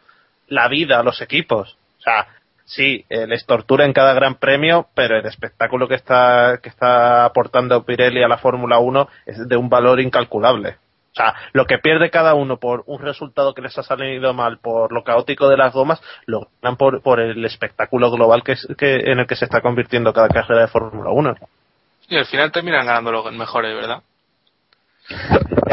[0.48, 1.76] la vida a los equipos.
[1.98, 2.26] O sea,
[2.64, 7.24] sí, eh, les tortura en cada gran premio, pero el espectáculo que está, que está
[7.24, 10.76] aportando Pirelli a la Fórmula 1 es de un valor incalculable.
[11.12, 14.58] O sea, lo que pierde cada uno por un resultado que les ha salido mal,
[14.58, 18.66] por lo caótico de las gomas, lo ganan por, por el espectáculo global que, es-
[18.76, 21.36] que en el que se está convirtiendo cada carrera de Fórmula 1.
[22.08, 24.02] Y al final terminan ganando los mejores, ¿verdad?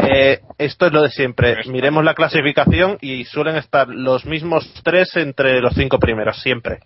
[0.08, 1.56] Eh, esto es lo de siempre.
[1.66, 6.80] Miremos la clasificación y suelen estar los mismos tres entre los cinco primeros, siempre.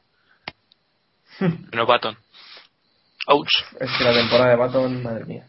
[1.40, 2.16] Menos Baton.
[3.26, 3.48] Ouch.
[3.80, 5.44] Es que la temporada de Baton, madre mía.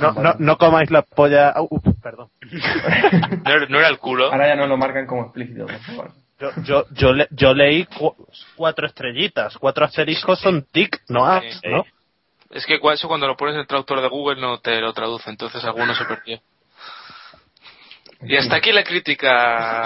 [0.00, 1.54] No, no, no comáis la polla.
[2.02, 2.28] perdón.
[3.44, 4.32] No, era- no era el culo.
[4.32, 6.10] Ahora ya no lo marcan como explícito, por favor.
[6.38, 8.14] Yo, yo, yo, le- yo leí cu-
[8.56, 9.56] cuatro estrellitas.
[9.56, 11.48] Cuatro asteriscos son tic, no A, Sí.
[11.70, 11.84] ¿no?
[12.50, 15.30] Es que eso cuando lo pones en el traductor de Google no te lo traduce,
[15.30, 16.40] entonces alguno se perdió.
[18.22, 19.84] Y hasta aquí la crítica.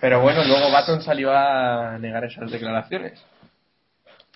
[0.00, 3.24] Pero bueno, luego Baton salió a negar esas declaraciones.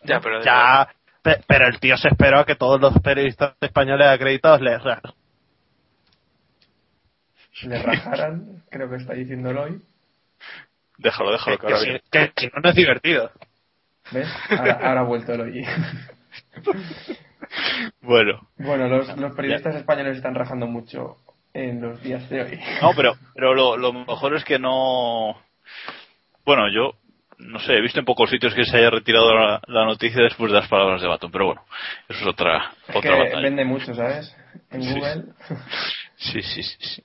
[0.05, 0.89] Ya, pero Ya,
[1.23, 4.79] pero el tío se esperó a que todos los periodistas españoles acreditados le
[7.63, 9.81] Le rajaran, creo que está diciéndolo hoy.
[10.99, 13.31] Déjalo, déjalo, que que, ahora si, que no es divertido.
[14.11, 14.29] ¿Ves?
[14.51, 15.67] Ahora, ahora ha vuelto el hoy.
[18.01, 21.19] Bueno, Bueno, los, los periodistas españoles están rajando mucho
[21.53, 22.61] en los días de hoy.
[22.83, 25.37] no, pero, pero lo, lo mejor es que no.
[26.45, 26.95] Bueno, yo
[27.39, 30.51] no sé, he visto en pocos sitios que se haya retirado la, la noticia después
[30.53, 31.65] de las palabras de Baton, pero bueno,
[32.09, 33.41] eso es otra, Es otra que batalla.
[33.41, 34.35] vende mucho, ¿sabes?
[34.71, 34.95] En Sí.
[34.95, 35.25] Google.
[36.17, 37.05] Sí, sí, sí, sí.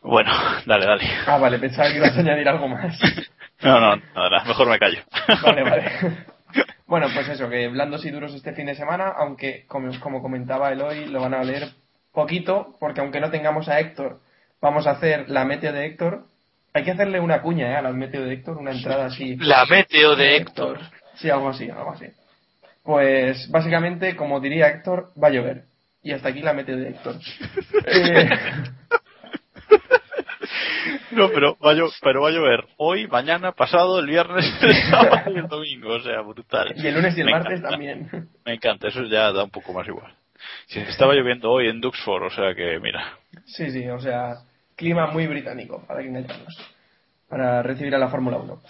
[0.00, 0.32] Bueno,
[0.66, 1.04] dale, dale.
[1.26, 2.98] Ah, vale, pensaba que ibas a añadir algo más.
[3.62, 5.00] No, no, nada, mejor me callo.
[5.42, 5.84] Vale, vale.
[6.90, 10.72] Bueno, pues eso, que blandos y duros este fin de semana, aunque como, como comentaba
[10.72, 11.68] Eloy, lo van a leer
[12.12, 14.18] poquito, porque aunque no tengamos a Héctor,
[14.60, 16.24] vamos a hacer la meteo de Héctor.
[16.74, 17.76] Hay que hacerle una cuña, ¿eh?
[17.76, 19.36] A la meteo de Héctor, una entrada así.
[19.36, 20.80] La meteo de Héctor.
[21.14, 22.06] Sí, algo así, algo así.
[22.82, 25.66] Pues básicamente, como diría Héctor, va a llover.
[26.02, 27.14] Y hasta aquí la meteo de Héctor.
[27.86, 28.28] Eh,
[31.12, 35.30] No, pero va, a pero va a llover hoy, mañana, pasado, el viernes, el sábado
[35.34, 36.72] y el domingo, o sea, brutal.
[36.76, 37.68] y el lunes y el Me martes encanta.
[37.70, 38.08] también.
[38.44, 40.12] Me encanta, eso ya da un poco más igual.
[40.66, 44.36] Si estaba lloviendo hoy en Duxford, o sea que, mira, Sí, sí, o sea,
[44.76, 46.56] clima muy británico, para que engañarnos,
[47.28, 48.62] para recibir a la Fórmula 1.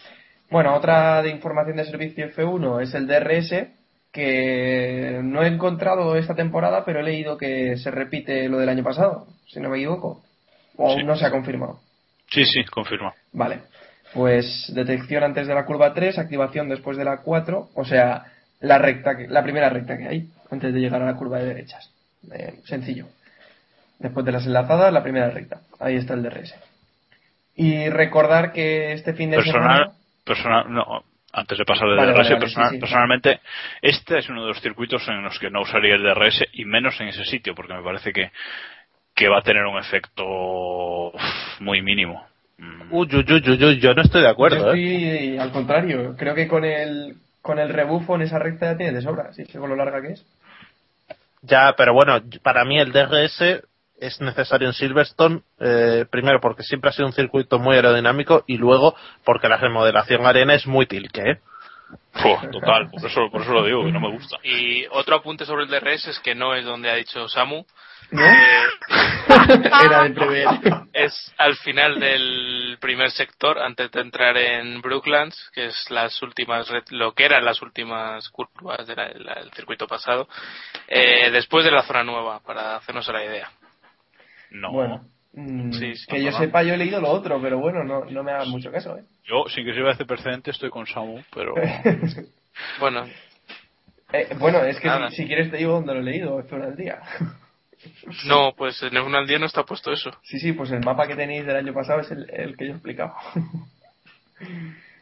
[0.50, 3.68] Bueno, otra de información de servicio F1 es el DRS,
[4.12, 8.82] que no he encontrado esta temporada, pero he leído que se repite lo del año
[8.82, 10.22] pasado, si no me equivoco.
[10.76, 11.04] O Sí.
[11.04, 11.78] no se ha confirmado.
[12.30, 13.12] Sí, sí, confirma.
[13.32, 13.60] Vale.
[14.12, 18.24] Pues detección antes de la curva 3, activación después de la 4, o sea,
[18.60, 21.46] la recta que, la primera recta que hay antes de llegar a la curva de
[21.46, 21.92] derechas.
[22.32, 23.06] Eh, sencillo.
[23.98, 25.60] Después de las enlazadas, la primera recta.
[25.78, 26.54] Ahí está el DRS.
[27.54, 29.92] Y recordar que este fin de Personal, semana.
[30.24, 32.80] personal, no, antes de pasar de Vale, DRS, vale, personal- sí, sí.
[32.80, 33.40] personalmente,
[33.82, 37.00] este es uno de los circuitos en los que no usaría el DRS y menos
[37.00, 38.30] en ese sitio, porque me parece que,
[39.20, 41.12] que va a tener un efecto
[41.60, 42.26] muy mínimo.
[42.56, 44.82] Mm, Uy, uy, uy, uy, uy, yo no estoy de Yo acuerdo, ¿eh?
[44.82, 46.14] estoy al contrario.
[46.16, 49.30] Creo que con el con el rebufo en esa recta ya tiene de sobra.
[49.34, 50.26] Sí, con lo larga que es.
[51.42, 53.62] Ya, pero bueno, para mí el DRS
[54.00, 58.56] es necesario en Silverstone, eh, primero porque siempre ha sido un circuito muy aerodinámico y
[58.56, 61.40] luego porque la remodelación arena es muy tilque, ¿eh?
[62.52, 64.38] Total, por eso, por eso lo digo, que no me gusta.
[64.44, 67.64] Y otro apunte sobre el DRS es que no es donde ha dicho Samu.
[68.12, 68.22] ¿No?
[68.24, 68.66] Eh,
[69.84, 70.46] Era de prever.
[70.92, 76.68] es al final del primer sector, antes de entrar en Brooklands, que es las últimas,
[76.90, 80.28] lo que eran las últimas curvas del circuito pasado,
[80.88, 83.50] eh, después de la zona nueva, para hacernos a la idea.
[84.50, 85.04] No, Bueno.
[85.32, 88.22] mm, Sí, sí, que yo sepa, yo he leído lo otro, pero bueno, no, no
[88.24, 89.04] me hagas mucho caso, ¿eh?
[89.24, 91.54] yo sin que sirva de precedente estoy con Samu, pero
[92.80, 93.06] Bueno,
[94.12, 96.76] Eh, bueno, es que si, si quieres te digo dónde lo he leído, F1 al
[96.76, 96.98] día.
[98.26, 100.10] No, pues en un al día no está puesto eso.
[100.22, 102.72] Sí, sí, pues el mapa que tenéis del año pasado es el, el que yo
[102.72, 103.14] he explicado.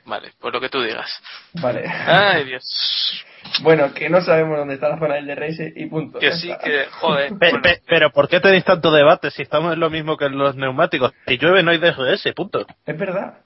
[0.05, 1.11] Vale, pues lo que tú digas.
[1.61, 1.85] vale.
[1.87, 3.25] Ay, Dios.
[3.63, 6.19] Bueno, que no sabemos dónde está la zona del DRS y punto.
[6.19, 7.29] Que sí, que, joder.
[7.31, 10.27] Pe- bueno, pe- pero ¿por qué tenéis tanto debate si estamos en lo mismo que
[10.27, 11.13] en los neumáticos?
[11.27, 12.67] Si llueve no hay DRS, punto.
[12.85, 13.39] Es verdad.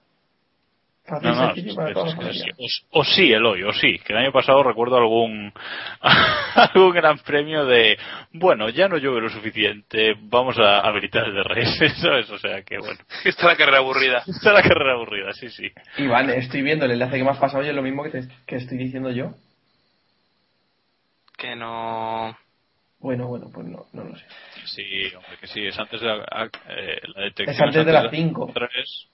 [1.20, 3.98] No, no, es- es- es- o, o sí, Eloy, o sí.
[3.98, 5.52] Que el año pasado recuerdo algún
[6.54, 7.98] algún gran premio de,
[8.32, 12.30] bueno, ya no llueve lo suficiente, vamos a habilitar el DRS, ¿sabes?
[12.30, 12.98] O sea que bueno.
[13.24, 14.22] está la carrera aburrida.
[14.26, 15.70] Está la carrera aburrida, sí, sí.
[15.98, 18.28] Iván, estoy viendo el enlace que me has pasado y es lo mismo que, te,
[18.46, 19.34] que estoy diciendo yo.
[21.36, 22.36] Que no.
[23.00, 24.24] Bueno, bueno, pues no, no lo sé.
[24.64, 27.48] Sí, hombre, que sí, es antes de la, eh, la detección.
[27.56, 28.50] Es antes de las 5.
[28.54, 29.08] tres,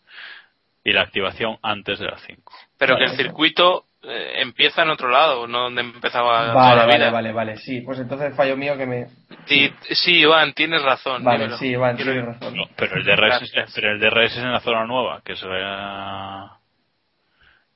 [0.89, 2.43] y la activación antes de las 5.
[2.79, 3.23] Pero Vale, que el eso.
[3.29, 7.11] circuito eh, empieza en otro lado, no donde empezaba toda Vale, la vale, vida.
[7.11, 7.81] vale, vale, sí.
[7.83, 9.07] Pues entonces fallo mío que me...
[9.47, 11.25] Sí, sí, Iván, tienes razón.
[11.25, 11.59] Vale, dímelo.
[11.59, 12.57] sí, Iván, tienes razón.
[12.57, 16.58] No, pero el DRS, pero el DRS es en la zona nueva, que será...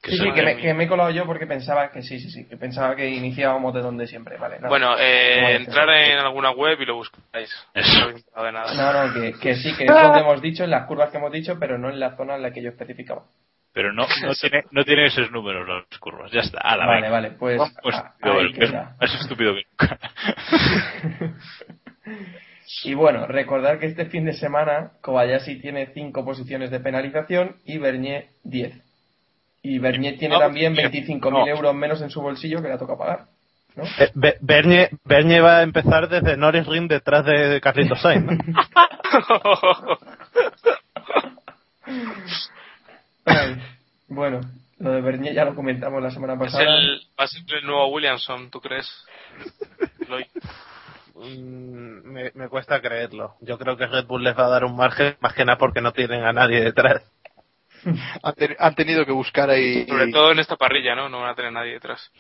[0.03, 2.29] Que Sí, sí, que me, que me he colado yo porque pensaba que sí, sí,
[2.29, 4.57] sí, que pensaba que iniciábamos de donde siempre, vale.
[4.57, 4.69] nada.
[4.69, 7.49] Bueno, eh, No, entrar en alguna web y lo buscáis.
[7.73, 8.11] Eso.
[8.37, 8.75] No de nada.
[8.75, 11.31] No, no, que, que sí, que es donde hemos dicho, en las curvas que hemos
[11.31, 13.23] dicho, pero no en la zona en la que yo especificaba.
[13.73, 16.31] Pero no, no, tiene, no tiene esos números las curvas.
[16.33, 16.59] Ya está.
[16.59, 17.11] Ala, Vale, venga.
[17.11, 19.99] vale, pues, Pues, ah, es más estúpido que nunca.
[22.85, 27.79] Y bueno, recordar que este fin de semana Kobayashi tiene 5 posiciones de penalización y
[27.79, 28.75] Bernier 10.
[29.63, 30.91] Y Bernier tiene No, también bien.
[30.91, 31.47] 25.000 No.
[31.47, 33.27] euros menos en su bolsillo que le toca pagar.
[33.77, 33.85] ¿no?
[33.85, 38.27] Eh, Be- Bernie, Bernie va a empezar desde Norris Ring detrás de Carlitos Sainz.
[38.27, 38.37] ¿no?
[43.25, 43.57] Ay,
[44.09, 44.41] bueno,
[44.79, 46.65] lo de Bernier ya lo comentamos la semana Es pasada.
[46.65, 48.89] el, va a ser el nuevo Williamson, ¿tú crees?
[51.15, 53.37] Mm, me, me cuesta creerlo.
[53.41, 55.81] Yo creo que Red Bull les va a dar un margen más que nada porque
[55.81, 57.03] no tienen a nadie detrás.
[58.23, 59.87] Han, te- han tenido que buscar ahí.
[59.87, 61.09] Sobre todo en esta parrilla, ¿no?
[61.09, 62.11] No van a tener nadie detrás.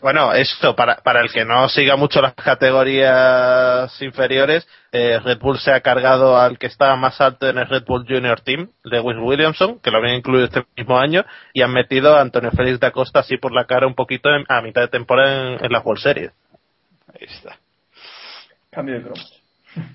[0.00, 5.58] Bueno, esto, para, para el que no siga mucho las categorías inferiores, eh, Red Bull
[5.58, 9.16] se ha cargado al que estaba más alto en el Red Bull Junior Team, Lewis
[9.20, 12.90] Williamson, que lo habían incluido este mismo año, y han metido a Antonio Félix da
[12.90, 15.80] Costa así por la cara un poquito en- a mitad de temporada en, en la
[15.80, 16.32] World Series.
[17.08, 17.58] Ahí está.
[18.70, 19.42] Cambio de cromos.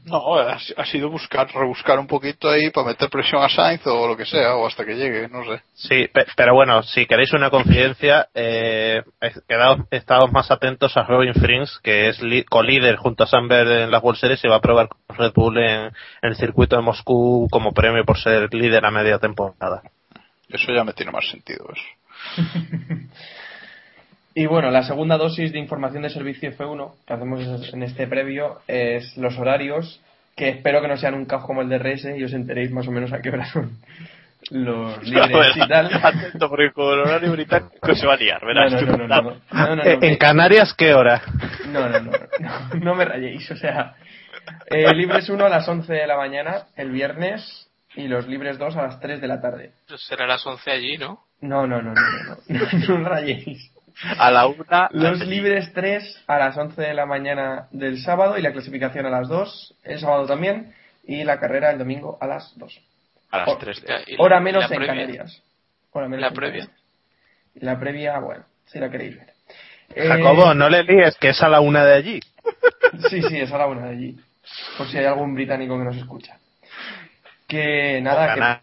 [0.06, 4.08] No, ha, ha sido buscar, rebuscar un poquito ahí para meter presión a Sainz o
[4.08, 5.62] lo que sea, o hasta que llegue, no sé.
[5.74, 9.02] Sí, pe- pero bueno, si queréis una confidencia, eh,
[9.48, 12.20] quedaos, estados más atentos a Robin Frings, que es
[12.50, 15.58] colíder junto a Samber en las World Series y va a probar con Red Bull
[15.58, 19.82] en, en el circuito de Moscú como premio por ser líder a media temporada.
[20.50, 21.66] Eso ya me tiene más sentido.
[21.74, 22.42] Eso.
[24.34, 28.60] Y bueno, la segunda dosis de información de servicio F1 que hacemos en este previo
[28.68, 30.02] es los horarios,
[30.36, 32.88] que espero que no sean un caos como el de RS y os enteréis más
[32.88, 33.78] o menos a qué hora son
[34.52, 35.90] los libres y tal.
[36.04, 38.72] Atento, porque con el horario británico se va a liar, verás.
[38.72, 41.22] No, no, no, no, no, no, no, Eh, que- ¿En Canarias qué hora?
[41.68, 43.96] no, no, no, no, no me rayéis, o sea,
[44.68, 48.78] eh, libres 1 a las 11 de la mañana el viernes y los libres 2
[48.78, 49.72] a las 3 de la tarde.
[49.98, 51.20] Será las 11 allí, ¿no?
[51.42, 52.02] No, no, no, no,
[52.48, 53.72] no, no, no, rayéis.
[54.18, 54.90] A la una.
[54.92, 59.10] Los libres 3 a las 11 de la mañana del sábado y la clasificación a
[59.10, 60.74] las 2 el sábado también
[61.06, 62.82] y la carrera el domingo a las 2.
[63.32, 63.84] A las Hora- tres.
[63.88, 64.86] Ya, y la- Hora y menos en.
[64.86, 65.42] Canarias.
[65.92, 66.68] Hora menos La en previa.
[67.56, 69.34] La previa, bueno, si la queréis ver.
[69.94, 72.20] Eh, Jacobo, no le líes, que es a la una de allí.
[73.10, 74.20] Sí, sí, es a la una de allí.
[74.78, 76.38] Por si hay algún británico que nos escucha.
[77.48, 78.62] Que nada,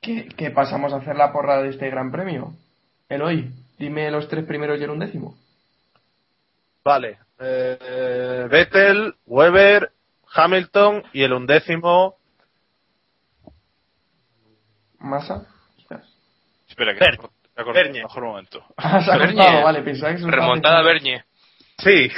[0.00, 2.54] que, que, que pasamos a hacer la porra de este gran premio.
[3.08, 5.36] Eloy, dime los tres primeros y el undécimo.
[6.84, 7.18] Vale.
[7.38, 9.90] Eh, Vettel, Weber,
[10.34, 12.16] Hamilton y el undécimo
[14.98, 15.46] Massa.
[15.78, 16.02] Espera.
[16.68, 18.02] Espera, que Ber- me acuerdo- Bernie.
[18.02, 18.64] mejor momento.
[18.76, 19.36] Ah, se ha Bernie.
[19.36, 20.82] cortado, vale, pensaba que se Remontada.
[20.82, 21.24] Bernie.
[21.78, 22.10] Sí.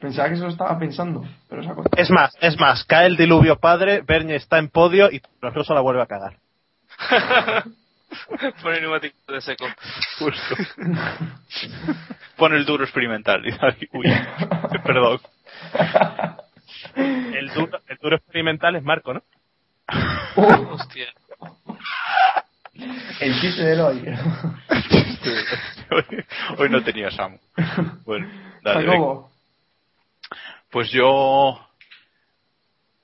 [0.00, 2.02] Pensaba que se lo estaba pensando, pero se ha cortado.
[2.02, 5.80] Es más, es más, cae el diluvio padre, Bernie está en podio y Rosso la
[5.80, 6.38] vuelve a cagar.
[8.62, 9.66] Pone neumático de seco.
[10.18, 10.56] Justo.
[12.36, 13.42] Pon el duro experimental.
[13.92, 14.06] Uy,
[14.84, 15.20] perdón.
[16.96, 19.22] El duro, el duro experimental es Marco, ¿no?
[20.36, 21.06] Hostia.
[23.20, 24.04] El chiste de Eloy.
[25.90, 26.24] Hoy,
[26.58, 27.38] hoy no tenía Samu.
[28.04, 28.28] Bueno,
[28.62, 28.92] dale, venga.
[28.92, 29.30] Jacobo.
[30.70, 31.58] Pues yo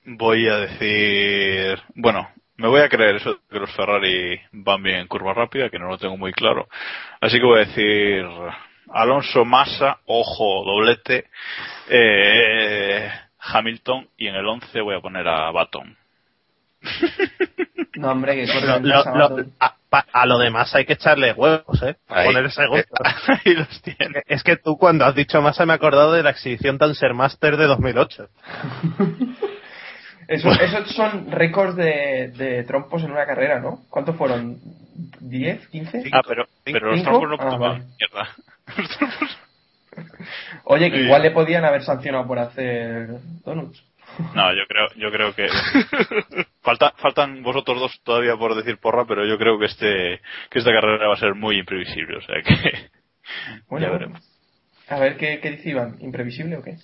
[0.05, 4.97] voy a decir, bueno, me voy a creer eso de que los Ferrari van bien
[4.99, 6.67] en curva rápida, que no lo tengo muy claro.
[7.21, 8.25] Así que voy a decir
[8.91, 11.25] Alonso Massa, ojo, doblete,
[11.89, 15.95] eh, Hamilton y en el 11 voy a poner a Baton.
[17.95, 19.45] No, hombre, que corre Lo- lo-
[20.11, 21.95] a, lo demás hay que echarle huevos, ¿eh?
[22.07, 22.27] Para Ahí.
[22.27, 22.83] poner segundo.
[23.27, 24.23] Ahí los tiene.
[24.27, 27.57] Es que tú cuando has dicho Massa me he acordado de la exhibición Dancer Master
[27.57, 28.27] de 2008.
[30.27, 33.81] Eso- esos son récords de, de trompos en una carrera, ¿no?
[33.89, 34.57] ¿Cuántos fueron?
[35.21, 35.69] ¿10?
[35.71, 36.09] ¿15?
[36.11, 37.83] Ah, pero, pero los trompos no Ah, vale.
[37.99, 38.29] mierda.
[38.77, 39.37] Los trompos-
[40.65, 41.03] Oye, que Sí.
[41.03, 43.07] igual le podían haber sancionado por hacer
[43.45, 43.83] donuts.
[44.35, 45.47] No, yo creo, yo creo que
[46.61, 50.21] falta, faltan vosotros dos todavía por decir porra, pero yo creo que este,
[50.51, 52.89] que esta carrera va a ser muy imprevisible, o sea que
[53.69, 54.21] Bueno, ya veremos.
[54.89, 55.95] a ver qué, qué dice Iván.
[55.99, 56.77] ¿Imprevisible o qué?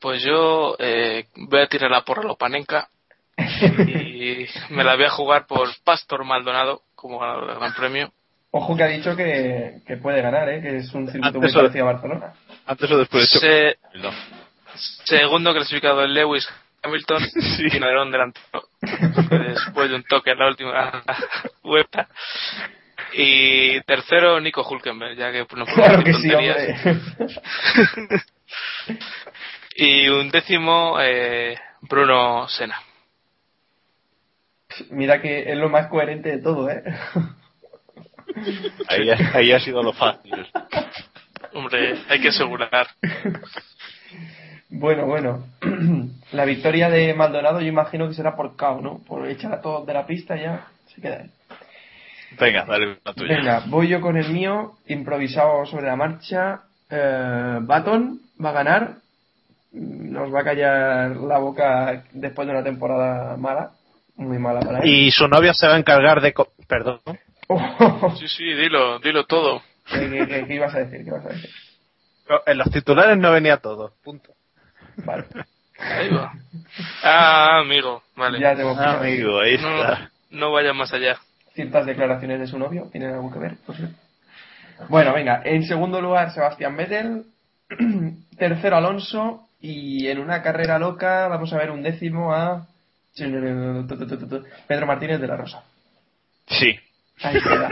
[0.00, 2.88] Pues yo eh, voy a tirar la porra a Lopanenka
[3.36, 8.12] y me la voy a jugar por Pastor Maldonado como ganador del Gran Premio.
[8.52, 10.60] Ojo que ha dicho que, que puede ganar, ¿eh?
[10.60, 12.32] Que es un circuito muy Antes o- parecido a Barcelona.
[12.66, 14.10] Antes o después de hecho, Se- no.
[15.04, 16.48] segundo clasificado el Lewis
[16.82, 17.22] Hamilton
[17.72, 18.64] y Nerón delantero
[19.30, 21.02] después de un toque en la última
[21.62, 22.08] vuelta.
[23.12, 26.74] Y tercero, Nico Hulkenberg, ya que no puedo Claro que sí, hombre.
[29.74, 32.76] Y un décimo, eh, Bruno Sena.
[34.90, 36.82] Mira que es lo más coherente de todo, ¿eh?
[38.88, 40.46] ahí, ha- ahí ha sido lo fácil.
[41.54, 42.86] Hombre, hay que asegurar.
[44.68, 45.44] Bueno, bueno.
[46.32, 48.98] La victoria de Maldonado yo imagino que será por KO, ¿no?
[48.98, 51.30] Por echar a todos de la pista ya se queda ahí.
[52.38, 53.36] Venga, dale la tuya.
[53.36, 56.62] Venga, voy yo con el mío, improvisado sobre la marcha.
[56.88, 58.94] Eh, Baton va a ganar.
[59.72, 63.72] Nos va a callar la boca después de una temporada mala.
[64.16, 64.88] Muy mala para él.
[64.88, 66.32] Y su novia se va a encargar de...
[66.34, 67.00] co- Perdón.
[68.18, 69.62] Sí, sí, dilo, dilo todo.
[69.90, 70.98] ¿Qué, qué- qué- qué ibas a decir?
[71.04, 71.50] ¿Qué ibas a decir?
[72.46, 73.92] En los titulares no venía todo.
[74.04, 74.30] Punto.
[75.04, 75.24] Vale.
[75.78, 76.32] Ahí va.
[77.02, 78.38] Ah, amigo, vale.
[78.38, 80.10] Ya te Ah, amigo, ahí No, está.
[80.30, 81.16] no vaya más allá.
[81.54, 83.56] ciertas declaraciones de su novio tienen algo que ver.
[83.66, 83.84] Pues sí.
[84.88, 87.24] Bueno, venga, en segundo lugar Sebastián Vettel,
[88.38, 92.66] tercero Alonso y en una carrera loca vamos a ver un décimo a
[93.14, 95.62] Pedro Martínez de la Rosa.
[96.46, 96.78] Sí.
[97.22, 97.70] Ahí queda.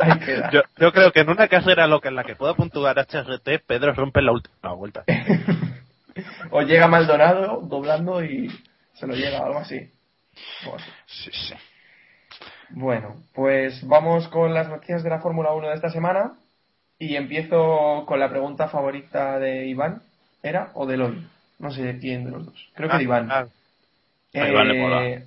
[0.00, 0.50] Ahí queda.
[0.50, 3.94] Yo, yo creo que en una carrera loca en la que pueda puntuar HRT, Pedro
[3.94, 5.04] rompe la última vuelta.
[6.50, 8.48] O llega Maldonado doblando y
[8.94, 9.90] se lo algo así.
[10.62, 10.90] Algo así.
[11.06, 11.54] Sí, sí.
[12.70, 16.38] Bueno, pues vamos con las noticias de la Fórmula 1 de esta semana
[16.98, 20.02] y empiezo con la pregunta favorita de Iván,
[20.46, 20.70] ¿era?
[20.74, 21.26] ¿O de Eloy?
[21.58, 22.68] No sé de quién de los dos.
[22.74, 23.28] Creo que de Iván.
[23.30, 23.46] Ah,
[24.34, 25.22] A Iván le Eh, mola.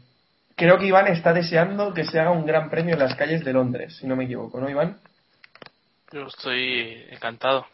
[0.55, 3.53] creo que Iván está deseando que se haga un gran premio en las calles de
[3.53, 4.97] Londres, si no me equivoco, ¿no, Iván?
[6.11, 7.65] Yo estoy encantado.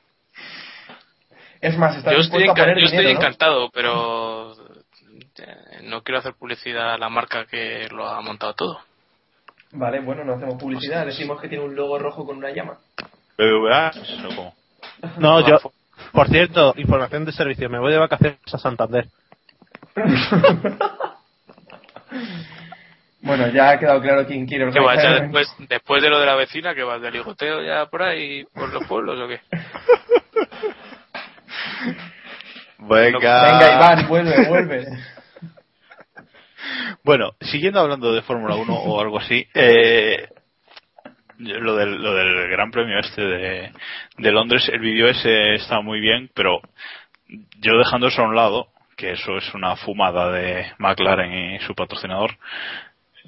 [1.62, 3.20] Es más, está Yo estoy, a poner yo estoy dinero, ¿no?
[3.20, 4.54] encantado, pero
[5.38, 8.80] eh, no quiero hacer publicidad a la marca que lo ha montado todo.
[9.72, 12.78] Vale, bueno, no hacemos publicidad, decimos que tiene un logo rojo con una llama.
[15.18, 15.58] No, yo...
[16.16, 17.70] Por cierto, información de servicio.
[17.70, 19.08] Me voy de vacaciones a Santander.
[23.22, 26.28] Bueno, ya ha quedado claro quién quiere ¿Qué vas ya después, después de lo de
[26.28, 29.40] la vecina, que vas de ligoteo ya por ahí, por los pueblos o qué?
[32.78, 33.20] Venga.
[33.20, 34.86] Venga, Iván, vuelve, vuelve.
[37.04, 40.30] Bueno, siguiendo hablando de Fórmula 1 o algo así, eh,
[41.40, 43.72] lo, del, lo del Gran Premio este de,
[44.18, 46.62] de Londres, el vídeo ese está muy bien, pero
[47.60, 51.74] yo dejando eso a un lado, que eso es una fumada de McLaren y su
[51.76, 52.38] patrocinador,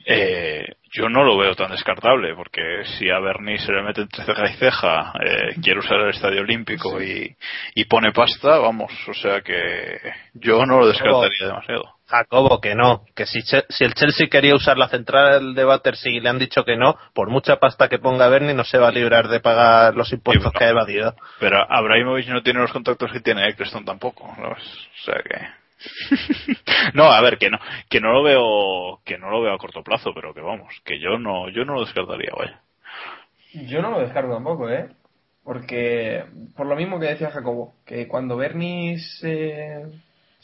[0.05, 4.24] eh, yo no lo veo tan descartable, porque si a Bernie se le mete entre
[4.24, 7.36] ceja y ceja, eh, quiere usar el Estadio Olímpico y,
[7.76, 9.99] y pone pasta, vamos, o sea que
[10.34, 11.97] yo no lo descartaría demasiado.
[12.08, 13.03] Jacobo, que no.
[13.16, 16.64] Que si, si el Chelsea quería usar la central de Battersea y le han dicho
[16.64, 19.95] que no, por mucha pasta que ponga Bernie no se va a librar de pagar
[19.95, 21.16] los impuestos Sí, que ha evadido.
[21.39, 24.64] Pero Abramovich no tiene los contactos que tiene Eccleston tampoco, ¿sabes?
[24.64, 25.47] O sea que
[26.93, 29.84] no, a ver, que no, que no lo veo, que no lo veo a corto
[29.84, 32.62] plazo, pero que vamos, que yo no, yo no lo descartaría, vaya.
[33.53, 34.89] Yo no lo descarto tampoco, ¿eh?
[35.43, 39.86] Porque, por lo mismo que decía Jacobo, que cuando Bernie se,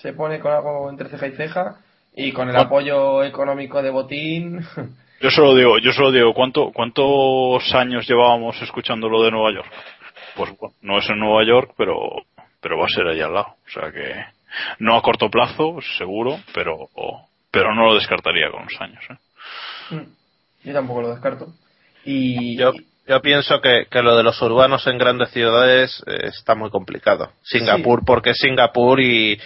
[0.04, 1.76] se pone con algo entre ceja y ceja
[2.16, 2.68] y con el Bueno.
[2.68, 4.60] apoyo económico de Botín,
[5.22, 9.72] Yo solo digo, yo solo digo, ¿cuánto, cuántos años llevábamos escuchando lo de Nueva York?
[10.36, 12.10] Pues bueno, no es en Nueva York, pero,
[12.60, 14.14] pero va a ser allá al lado, o sea que
[14.80, 16.89] no a corto plazo, seguro, pero,
[17.51, 19.01] pero no lo descartaría con los años,
[19.91, 20.06] ¿eh?
[20.66, 21.47] yo tampoco lo descarto.
[22.04, 22.74] Y, Yo-
[23.06, 27.32] Yo pienso que, que lo de los urbanos en grandes ciudades eh, está muy complicado.
[27.41, 29.38] Singapur, porque es Singapur y,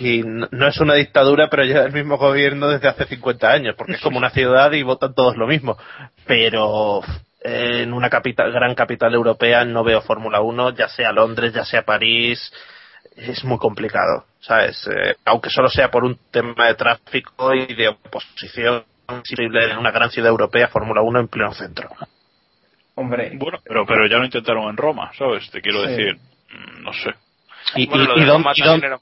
[0.00, 3.92] y no es una dictadura, pero lleva el mismo gobierno desde hace 50 años, porque
[3.92, 5.78] es como una ciudad y votan todos lo mismo.
[6.26, 7.02] Pero
[7.40, 11.64] eh, en una capital, gran capital europea no veo Fórmula 1, ya sea Londres, ya
[11.64, 12.52] sea París,
[13.14, 14.84] es muy complicado, ¿sabes?
[14.88, 19.92] Eh, aunque solo sea por un tema de tráfico y de oposición posible en una
[19.92, 21.88] gran ciudad europea, Fórmula 1 en pleno centro.
[22.98, 25.48] Hombre, Bueno, pero, pero ya lo intentaron en Roma, ¿sabes?
[25.50, 25.88] Te quiero Sí.
[25.90, 27.10] decir, mm, no sé.
[27.76, 28.98] ¿Y, Bueno, y- lo y de dónde, y era- no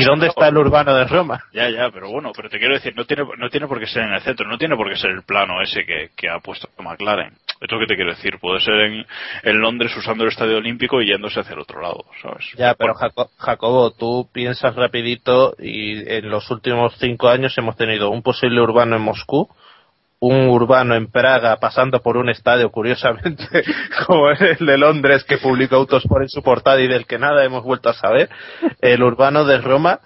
[0.00, 1.44] y dónde está el urbano de Roma?
[1.52, 4.02] Ya, ya, pero bueno, pero te quiero decir, no tiene, no tiene por qué ser
[4.02, 6.68] en el centro, no tiene por qué ser el plano ese que, que ha puesto
[6.82, 7.32] McLaren.
[7.60, 9.06] Es lo que te quiero decir, puede ser en,
[9.44, 12.44] en Londres usando el estadio olímpico y yéndose hacia el otro lado, ¿sabes?
[12.56, 18.10] Ya, pero Jaco- Jacobo, tú piensas rapidito y en los últimos cinco años hemos tenido
[18.10, 19.48] un posible urbano en Moscú,
[20.20, 23.44] un urbano en Praga pasando por un estadio, curiosamente,
[24.06, 27.62] como el de Londres que publicó Autosport en su portada y del que nada hemos
[27.62, 28.28] vuelto a saber,
[28.80, 30.00] el urbano de Roma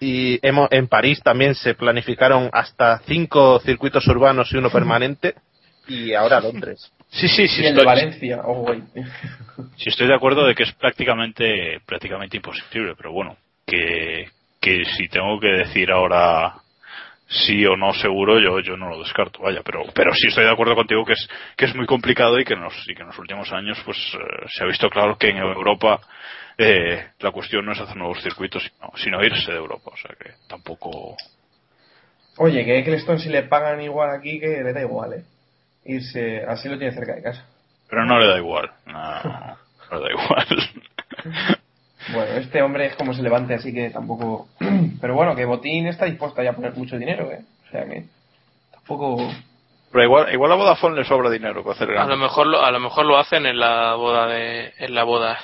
[0.00, 5.34] y hemos, en París también se planificaron hasta cinco circuitos urbanos y uno permanente
[5.88, 6.92] y ahora Londres.
[7.10, 7.62] Sí, sí, sí.
[7.62, 8.74] y el de estoy- Valencia, oh.
[9.76, 14.26] Sí, estoy de acuerdo de que es prácticamente, prácticamente imposible, pero bueno, que,
[14.60, 16.54] que si tengo que decir ahora
[17.28, 20.50] sí o no seguro, yo, yo no lo descarto, vaya, pero, pero sí estoy de
[20.50, 23.08] acuerdo contigo que es, que es muy complicado y que en los, y que en
[23.08, 26.00] los últimos años, pues, eh, se ha visto claro que en Europa,
[26.56, 30.14] eh, la cuestión no es hacer nuevos circuitos, sino, sino irse de Europa, o sea
[30.18, 31.16] que tampoco,
[32.38, 35.24] Oye, que Eccleston si le pagan igual aquí, que le da igual, ¿eh?
[35.84, 37.44] Irse, así lo tiene cerca de casa.
[37.90, 39.22] pero no le da igual, no,
[39.90, 40.46] no le da igual.
[42.12, 44.48] Bueno, este hombre es como se levante, así que tampoco...
[45.00, 47.44] Pero bueno, que Botín está dispuesto ya a poner mucho dinero, ¿eh?
[47.66, 48.04] O sea que
[48.72, 49.30] tampoco...
[49.90, 52.70] Pero igual, igual a Vodafone le sobra dinero para hacer A lo mejor lo, a
[52.70, 55.38] lo mejor lo hacen en la boda de, en la boda,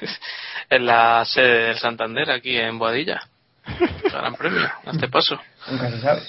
[0.70, 3.22] en la sede del Santander aquí en Boadilla.
[4.02, 5.38] Gran premio, a este paso.
[5.70, 6.22] Nunca se sabe.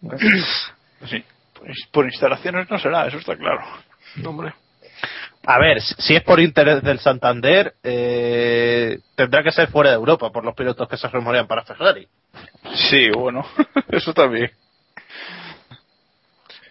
[0.00, 1.08] Nunca se sabe.
[1.08, 1.24] Sí,
[1.54, 3.64] por, por instalaciones no será, eso está claro.
[4.24, 4.52] Hombre.
[5.46, 10.30] A ver, si es por interés del Santander, eh, tendrá que ser fuera de Europa
[10.30, 12.06] por los pilotos que se rumorean para Ferrari.
[12.90, 13.44] Sí, bueno,
[13.88, 14.50] eso también.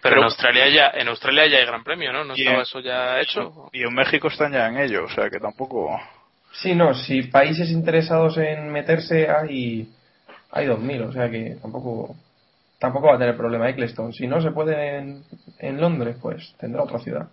[0.02, 2.24] Pero- en Australia ya, en Australia ya hay gran premio, ¿no?
[2.24, 3.68] ¿No estaba en- eso ya hecho?
[3.72, 5.98] Y en México están ya en ello, o sea que tampoco.
[6.52, 9.88] Sí, no, si países interesados en meterse hay,
[10.52, 12.14] hay 2.000, o sea que tampoco
[12.78, 14.12] tampoco va a tener problema Eccleston.
[14.12, 15.24] Si no se puede en,
[15.58, 17.28] en Londres, pues tendrá otra ciudad.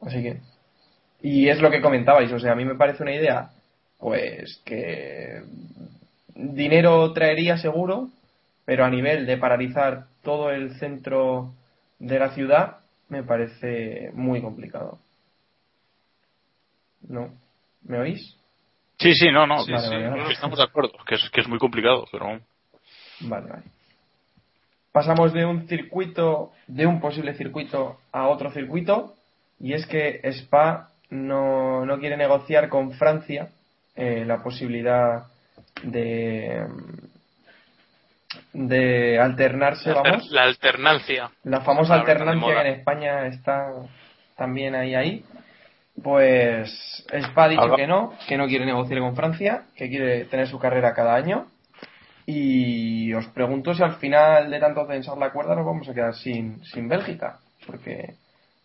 [0.00, 0.40] Así que...
[1.22, 3.50] Y es lo que comentabais, o sea, a mí me parece una idea,
[3.98, 5.42] pues que
[6.34, 8.08] dinero traería seguro,
[8.64, 11.52] pero a nivel de paralizar todo el centro
[11.98, 12.78] de la ciudad,
[13.08, 14.98] me parece muy complicado.
[17.06, 17.34] ¿No?
[17.82, 18.36] ¿Me oís?
[18.98, 20.32] Sí, sí, no, no, Sí, que sí, sí, vale, vale.
[20.32, 22.40] estamos de acuerdo, que es, que es muy complicado, pero.
[23.20, 23.62] Vale, vale.
[24.92, 29.14] Pasamos de un circuito, de un posible circuito a otro circuito,
[29.60, 33.48] y es que Spa no, no quiere negociar con Francia
[33.94, 35.24] eh, la posibilidad
[35.82, 36.64] de
[38.52, 41.30] de alternarse, La, vamos, la alternancia.
[41.44, 43.72] la famosa alternancia que en España está
[44.36, 45.24] también ahí ahí.
[46.02, 50.24] Pues Spa ha dicho Alba- que no, que no quiere negociar con Francia, que quiere
[50.26, 51.46] tener su carrera cada año.
[52.26, 56.14] Y os pregunto si al final de tanto tensar la cuerda nos vamos a quedar
[56.14, 57.38] sin, sin Bélgica.
[57.66, 58.14] Porque,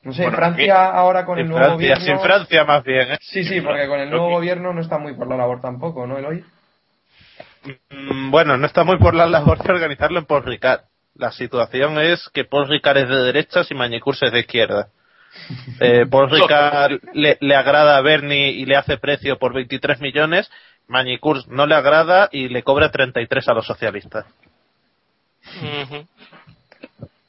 [0.06, 2.06] no sé, Bueno, Francia ahora con el nuevo Francia, gobierno...
[2.06, 3.12] sin Francia más bien.
[3.14, 3.18] ¿eh?
[3.22, 6.16] Sí, sí, porque con el nuevo gobierno no está muy por la labor tampoco, ¿no,
[6.20, 6.44] Eloy?
[7.90, 10.82] Mm, Bueno, no está muy por la labor de organizarlo en Paul Ricard.
[11.16, 14.90] La situación es que Paul Ricard es de derechas y Mañicurs es de izquierda.
[15.82, 20.50] Eh, Paul Ricard le, le agrada a Bernie y le hace precio por 23 millones.
[20.88, 24.26] Mañicurs no le agrada y le cobra 33 a los socialistas.
[25.62, 26.08] Ujú.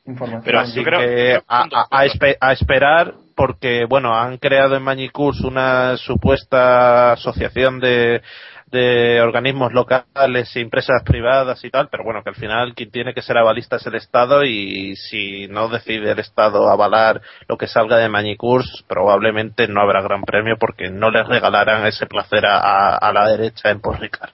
[0.07, 0.43] Información.
[0.45, 4.83] Pero Así creo- que a, a- a espe- a esperar porque, bueno, han creado en
[4.83, 8.23] Mañicurs una supuesta asociación de,
[8.71, 13.13] de organismos locales e empresas privadas y tal, pero bueno, que al final quien tiene
[13.15, 17.67] que ser avalista es el Estado y si no decide el Estado avalar lo que
[17.67, 22.97] salga de Mañicurs, probablemente no habrá gran premio porque no les regalarán ese placer a,
[22.97, 24.31] a- la derecha en Porricar.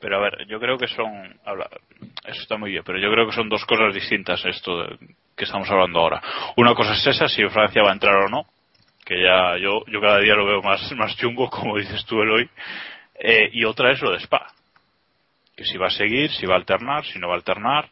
[0.00, 1.38] Pero a ver, yo creo que son.
[2.24, 4.98] Eso está muy bien, pero yo creo que son dos cosas distintas esto de-
[5.36, 6.22] que estamos hablando ahora.
[6.56, 8.46] Una cosa es esa, si Francia va a entrar o no,
[9.04, 12.48] que ya yo, yo cada día lo veo más, más chungo, como dices tú, Eloy.
[13.18, 14.46] Eh, y otra es lo de Spa.
[15.56, 17.88] Que si va a seguir, si va a alternar, si no va a alternar.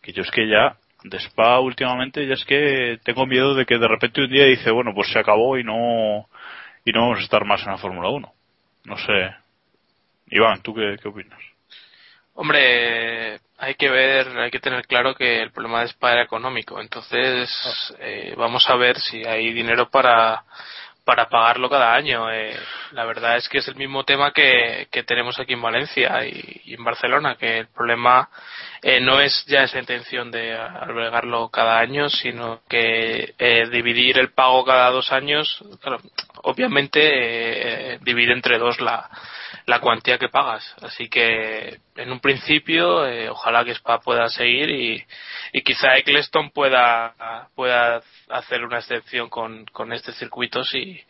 [0.00, 3.78] Que yo es que ya de Spa últimamente ya es que tengo miedo de que
[3.78, 6.28] de repente un día dice, bueno, pues se acabó y no
[6.84, 8.32] y no vamos a estar más en la Fórmula 1.
[8.84, 9.41] No sé.
[10.32, 11.38] Iván, ¿tú qué, qué opinas?
[12.34, 16.80] Hombre, hay que ver, hay que tener claro que el problema de Spa era económico.
[16.80, 17.50] Entonces,
[18.00, 20.42] eh, vamos a ver si hay dinero para,
[21.04, 22.32] para pagarlo cada año.
[22.32, 22.56] Eh,
[22.92, 26.62] la verdad es que es el mismo tema que, que tenemos aquí en Valencia y,
[26.64, 28.30] y en Barcelona, que el problema
[28.80, 34.32] eh, no es ya esa intención de albergarlo cada año, sino que eh, dividir el
[34.32, 36.00] pago cada dos años, claro,
[36.42, 37.00] obviamente
[37.94, 39.10] eh, divide entre dos la,
[39.66, 40.74] la cuantía que pagas.
[40.82, 45.04] Así que en un principio, eh, ojalá que Spa pueda seguir y,
[45.52, 51.00] y quizá Eccleston pueda, pueda hacer una excepción con, con este circuito si,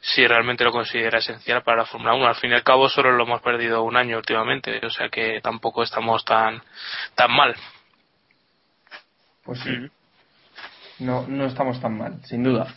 [0.00, 2.26] si realmente lo considera esencial para la Fórmula 1.
[2.26, 5.40] Al fin y al cabo solo lo hemos perdido un año últimamente, o sea que
[5.40, 6.62] tampoco estamos tan,
[7.14, 7.54] tan mal.
[9.44, 9.88] Pues sí.
[10.98, 12.74] No, no estamos tan mal, sin duda.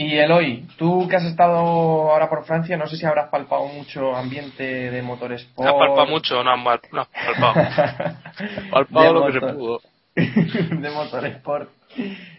[0.00, 4.14] Y Eloy, tú que has estado ahora por Francia, no sé si habrás palpado mucho
[4.14, 5.68] ambiente de motorsport.
[5.68, 6.44] ¿Ha palpado mucho?
[6.44, 7.54] No, no, no has palpado.
[8.70, 9.80] Palpado De lo que se pudo.
[10.14, 11.70] de motorsport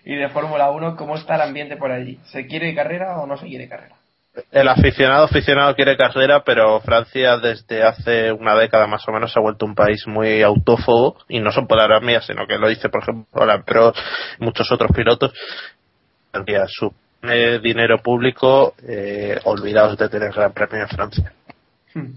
[0.05, 2.18] y de Fórmula 1, ¿cómo está el ambiente por allí?
[2.32, 3.97] ¿Se quiere carrera o no se quiere carrera?
[4.53, 9.39] El aficionado aficionado quiere carrera, pero Francia desde hace una década más o menos se
[9.39, 12.88] ha vuelto un país muy autófobo y no son palabras mías, sino que lo dice
[12.88, 13.91] por ejemplo la Pro
[14.39, 15.34] y muchos otros pilotos.
[16.32, 16.66] Francia
[17.22, 21.34] supone dinero público, eh, olvidados de tener gran premio en Francia.
[21.93, 22.11] Hmm.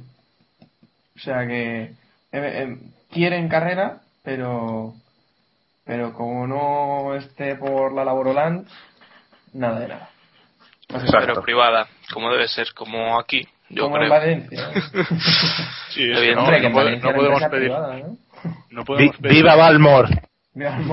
[1.16, 1.94] O sea que eh,
[2.32, 2.76] eh,
[3.10, 4.94] quieren carrera, pero
[5.84, 8.66] pero como no esté por la Laboroland,
[9.52, 10.08] nada de nada.
[10.88, 14.10] Pero privada, como debe ser, como aquí, yo como en creo.
[14.12, 14.70] Valencia.
[15.92, 16.26] Sí, es Evidente.
[16.28, 17.50] que no, Hombre, que no en puede- Valencia no podemos pedir.
[17.64, 18.16] privada, ¿no?
[18.70, 20.08] No podemos Vi- pedir, ¡Viva Balmor!
[20.54, 20.84] Mira el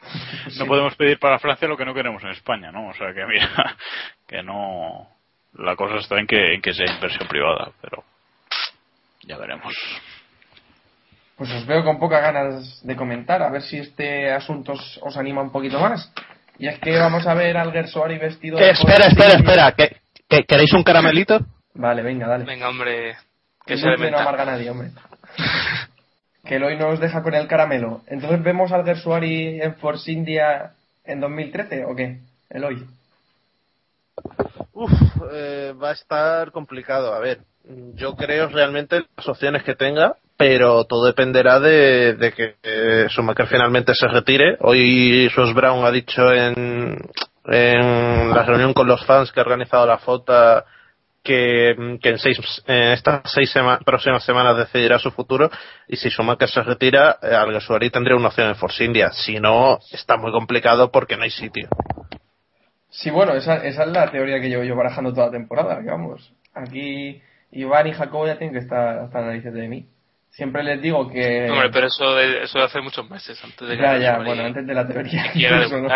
[0.58, 2.88] No podemos pedir para Francia lo que no queremos en España, ¿no?
[2.88, 3.48] O sea que mira,
[4.26, 5.08] que no.
[5.54, 8.04] La cosa está en que, en que sea inversión privada, pero
[9.22, 9.74] ya veremos.
[11.36, 15.16] Pues os veo con pocas ganas de comentar, a ver si este asunto os, os
[15.16, 16.12] anima un poquito más.
[16.58, 19.72] Y es que vamos a ver al Gersuari vestido Eh, de espera, espera, espera.
[19.72, 19.96] ¿que,
[20.28, 21.38] que- queréis un caramelito?
[21.74, 22.44] Vale, venga, dale.
[22.44, 23.12] Venga, hombre,
[23.64, 24.90] que Que se no amarga a nadie, hombre.
[26.44, 28.02] que el hoy no os deja con el caramelo.
[28.06, 30.72] Entonces vemos al Gersuari en Force India
[31.04, 32.18] en 2013 o qué?
[32.50, 32.86] El hoy.
[34.72, 34.92] Uf,
[35.32, 37.14] eh, va a estar complicado.
[37.14, 37.40] A ver,
[37.94, 43.08] yo creo realmente las opciones que tenga, pero todo dependerá de, que eh,
[43.48, 44.56] finalmente se retire.
[44.60, 46.96] Hoy Sus Brown ha dicho en,
[47.44, 50.64] en la reunión con los fans que ha organizado la foto
[51.28, 55.50] que, que en, seis, en estas seis sema- próximas semanas decidirá su futuro
[55.86, 59.10] y si Schumacher se retira, eh, Alguersuari tendría una opción en Force India.
[59.12, 61.68] Si no, está muy complicado porque no hay sitio.
[62.90, 65.82] Sí, bueno, esa, esa es la teoría que llevo yo barajando toda la temporada.
[65.82, 67.20] Que vamos, aquí
[67.52, 69.86] Iván y Jacobo ya tienen que estar hasta narices de mí.
[70.30, 71.50] Siempre les digo que.
[71.50, 74.44] Hombre, pero eso de, eso de hace muchos meses, antes de que ya, ya, bueno,
[74.44, 75.32] antes de la teoría.
[75.32, 75.88] siquiera Eso no.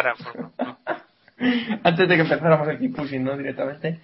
[1.83, 3.37] Antes de que empezáramos el keep pushing, ¿no?
[3.37, 3.99] Directamente.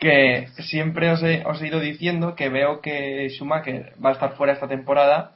[0.00, 4.34] Que siempre os he, os he ido diciendo que veo que Schumacher va a estar
[4.36, 5.32] fuera esta temporada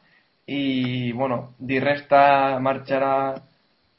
[0.47, 3.43] y, bueno, Di Resta marchará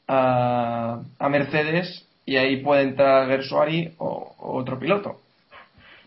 [0.08, 5.20] a, a Mercedes y ahí puede entrar Gersuari o, o otro piloto.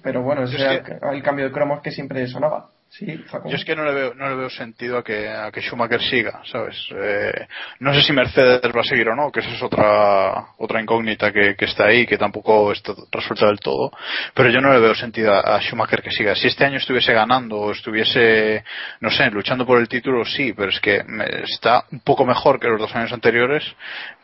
[0.02, 2.70] Pero bueno, ese es era que- el, el cambio de cromos que siempre sonaba.
[2.98, 3.08] Sí.
[3.46, 6.00] Yo es que no le veo, no le veo sentido a que, a que Schumacher
[6.00, 6.78] siga, ¿sabes?
[6.96, 7.48] Eh,
[7.80, 11.32] no sé si Mercedes va a seguir o no, que esa es otra, otra incógnita
[11.32, 13.92] que, que está ahí, que tampoco está resuelta del todo.
[14.36, 16.36] Pero yo no le veo sentido a, a Schumacher que siga.
[16.36, 18.64] Si este año estuviese ganando o estuviese,
[19.00, 21.04] no sé, luchando por el título, sí, pero es que
[21.46, 23.64] está un poco mejor que los dos años anteriores,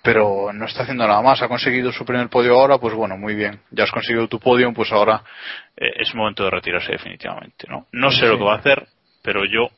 [0.02, 1.42] pero no está haciendo nada más.
[1.42, 3.60] Ha conseguido su primer podio ahora, pues bueno, muy bien.
[3.72, 5.24] Ya has conseguido tu podio, pues ahora
[5.78, 7.88] eh, es momento de retirarse definitivamente, ¿no?
[7.92, 8.26] No sé Sí.
[8.28, 8.88] lo que va a hacer,
[9.22, 9.70] pero yo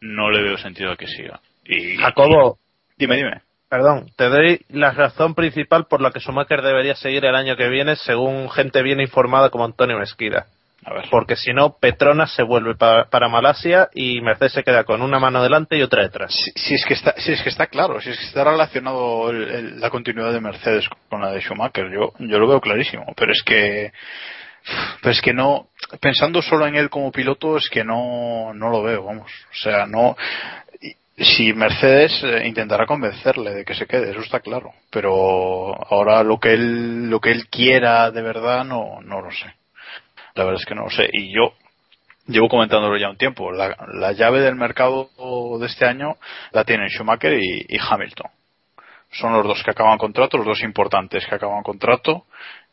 [0.00, 1.40] no le veo sentido a que siga.
[1.64, 2.58] Y, Jacobo,
[2.96, 3.42] dime, dime.
[3.68, 7.68] Perdón, te doy la razón principal por la que Schumacher debería seguir el año que
[7.68, 10.46] viene, según gente bien informada como Antonio Mesquida.
[11.10, 15.18] Porque si no, Petronas se vuelve pa- para Malasia y Mercedes se queda con una
[15.18, 16.34] mano delante y otra detrás.
[16.54, 19.78] Si, es que está, si es que está claro, si es que está relacionado el-
[19.78, 23.42] la continuidad de Mercedes con la de Schumacher, yo, yo lo veo clarísimo, pero es
[23.42, 23.92] que,
[25.02, 25.68] pero es que no,
[26.00, 29.86] pensando solo en él como piloto, es que no, no lo veo, vamos, o sea,
[29.86, 30.16] no,
[31.18, 36.38] si Mercedes eh, intentará convencerle de que se quede, eso está claro, pero ahora lo
[36.40, 39.52] que él, lo que él quiera de verdad no, no lo sé,
[40.34, 41.54] la verdad es que no lo sé, y yo
[42.30, 43.52] llevo comentándolo ya un tiempo.
[43.52, 45.10] La, la llave del mercado
[45.58, 46.16] de este año
[46.52, 48.30] la tienen Schumacher y, Hamilton.
[49.12, 52.26] Son los dos que acaban contrato, los dos importantes que acaban contrato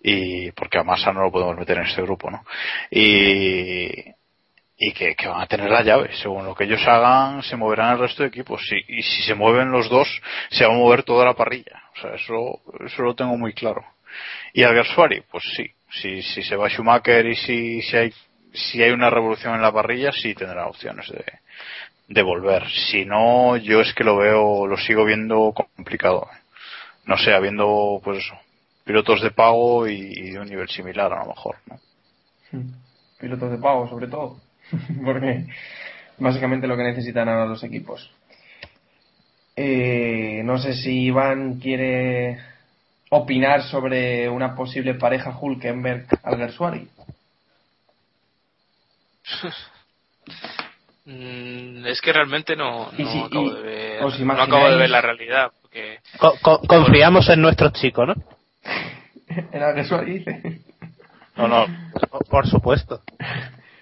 [0.04, 2.44] y porque a Massa no lo podemos meter en este grupo, ¿no?
[2.92, 3.90] Y,
[4.78, 6.12] y que, que van a tener la llave.
[6.22, 8.62] Según lo que ellos hagan, se moverán el resto de equipos.
[8.72, 10.08] Y, y si se mueven los dos,
[10.52, 11.82] se va a mover toda la parrilla.
[11.98, 13.84] O sea, eso, eso lo tengo muy claro.
[14.54, 15.72] Y Alguersuari, pues sí.
[15.90, 18.14] Si, si se va Schumacher y si, si hay
[18.54, 21.24] si hay una revolución en la parrilla, sí tendrá opciones de,
[22.08, 22.64] de volver.
[22.70, 26.28] Si no, yo es que lo veo, lo sigo viendo complicado.
[27.06, 28.24] No sé, habiendo, pues
[28.84, 31.80] pilotos de pago y, y de un nivel similar a lo mejor, ¿no?
[33.20, 34.40] Pilotos de pago, sobre todo.
[35.06, 35.46] Porque
[36.18, 38.12] básicamente lo que necesitan ahora los equipos.
[39.56, 42.40] Eh, no sé si Iván quiere
[43.10, 46.88] opinar sobre una posible pareja Hulkenberg-Alguersuari.
[51.10, 54.70] Mm, es que realmente no, no si- acabo y- de ver, ¿os no imagináis- acabo
[54.70, 55.52] de ver la realidad.
[55.62, 58.14] Porque Co- co- confiamos en nuestros chicos, ¿no?
[59.54, 60.60] En Alguersuari dice.
[61.38, 61.66] No, no,
[62.30, 63.04] Por supuesto.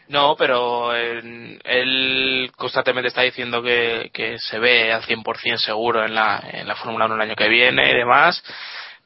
[0.08, 6.14] No, pero él, él constantemente está diciendo que, que se ve al 100% seguro en
[6.14, 8.44] la, en la Fórmula 1 el año que viene y demás,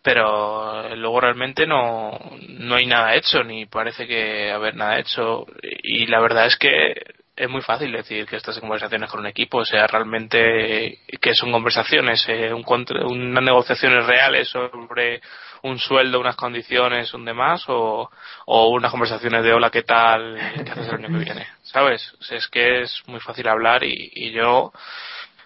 [0.02, 5.46] pero luego realmente no, no hay nada hecho, ni parece que haber nada hecho.
[5.84, 6.94] Y la verdad es que
[7.40, 11.54] es muy fácil decir que estas conversaciones con un equipo, o sea, realmente que son
[11.54, 12.66] conversaciones, eh, un
[13.06, 15.22] unas negociaciones reales sobre
[15.64, 18.10] un sueldo, unas condiciones, un demás, o,
[18.46, 20.38] o unas conversaciones de hola, ¿qué tal?
[20.66, 21.48] ¿Qué haces el año que viene?
[21.64, 22.14] ¿Sabes?
[22.30, 24.74] Es que es muy fácil hablar y, y yo,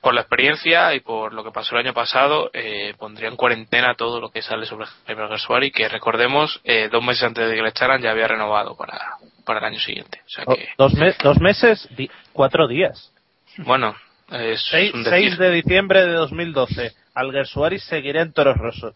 [0.04, 3.95] por la experiencia y por lo que pasó el año pasado, eh, pondría en cuarentena
[3.95, 7.62] todo lo que sale sobre Jaime Gersuari, que recordemos, eh, dos meses antes de que
[7.64, 8.99] le echaran ya había renovado para,
[9.45, 10.20] para el año siguiente.
[10.26, 13.12] O sea Do- que, dos, me- dos meses, di- cuatro días.
[13.60, 13.95] bueno,
[14.30, 15.38] es 6, un decir.
[15.38, 16.91] de diciembre de 2012.
[17.16, 18.93] Alguersuari seguirá en Toros Rosso.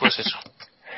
[0.00, 0.38] Pues eso.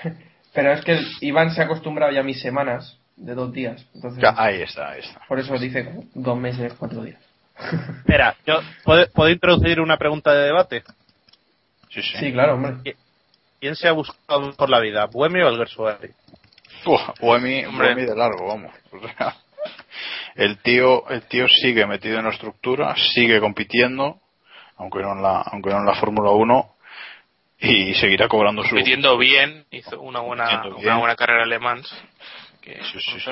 [0.55, 3.85] Pero es que Iván se ha acostumbrado ya a mis semanas de dos días.
[3.95, 5.21] Entonces, ya, ahí está, ahí está.
[5.29, 7.21] por eso dice dos meses, cuatro días.
[7.99, 10.83] Espera, yo, ¿puedo, puedo introducir una pregunta de debate?
[11.91, 12.19] Sí, sí.
[12.19, 12.97] Sí, claro, hombre.
[13.61, 16.11] ¿Quién se ha buscado por la vida, Buemi o Alguersuari?
[16.85, 17.95] Buah, Buemi, Hombre.
[17.95, 18.73] Buemi de largo, vamos.
[18.93, 19.37] O sea,
[20.35, 24.21] el tío, el tío sigue metido en la estructura, sigue compitiendo,
[24.77, 26.75] aunque no en la, aunque no en la Fórmula 1,
[27.61, 28.71] y seguirá cobrando su.
[28.71, 30.75] compitiendo bien, hizo una buena, bien.
[30.75, 31.83] una buena carrera alemán.
[32.61, 33.31] Que Sí, sí, sí.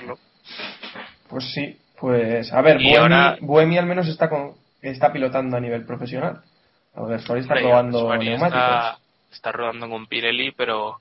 [1.28, 5.60] Pues sí, pues a ver, Buemi, ahora- Buemi al menos está con, está pilotando a
[5.60, 6.42] nivel profesional.
[6.96, 8.44] Alguersuari está Hombre, probando neumáticos.
[8.48, 8.98] Está,
[9.32, 10.98] está rodando con Pirelli, pero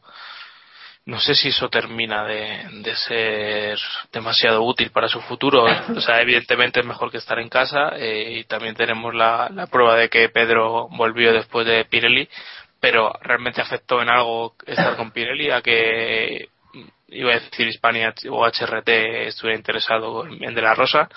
[1.08, 3.80] no sé si eso termina de, de ser
[4.14, 5.64] demasiado útil para su futuro.
[5.98, 9.66] O sea, evidentemente es mejor que estar en casa eh, y también tenemos la, la
[9.66, 12.30] prueba de que Pedro volvió después de Pirelli,
[12.80, 16.50] pero realmente afectó en algo estar con Pirelli a que
[17.12, 18.90] iba a decir Hispania o HRT
[19.28, 21.10] estuviera interesado en De La Rosa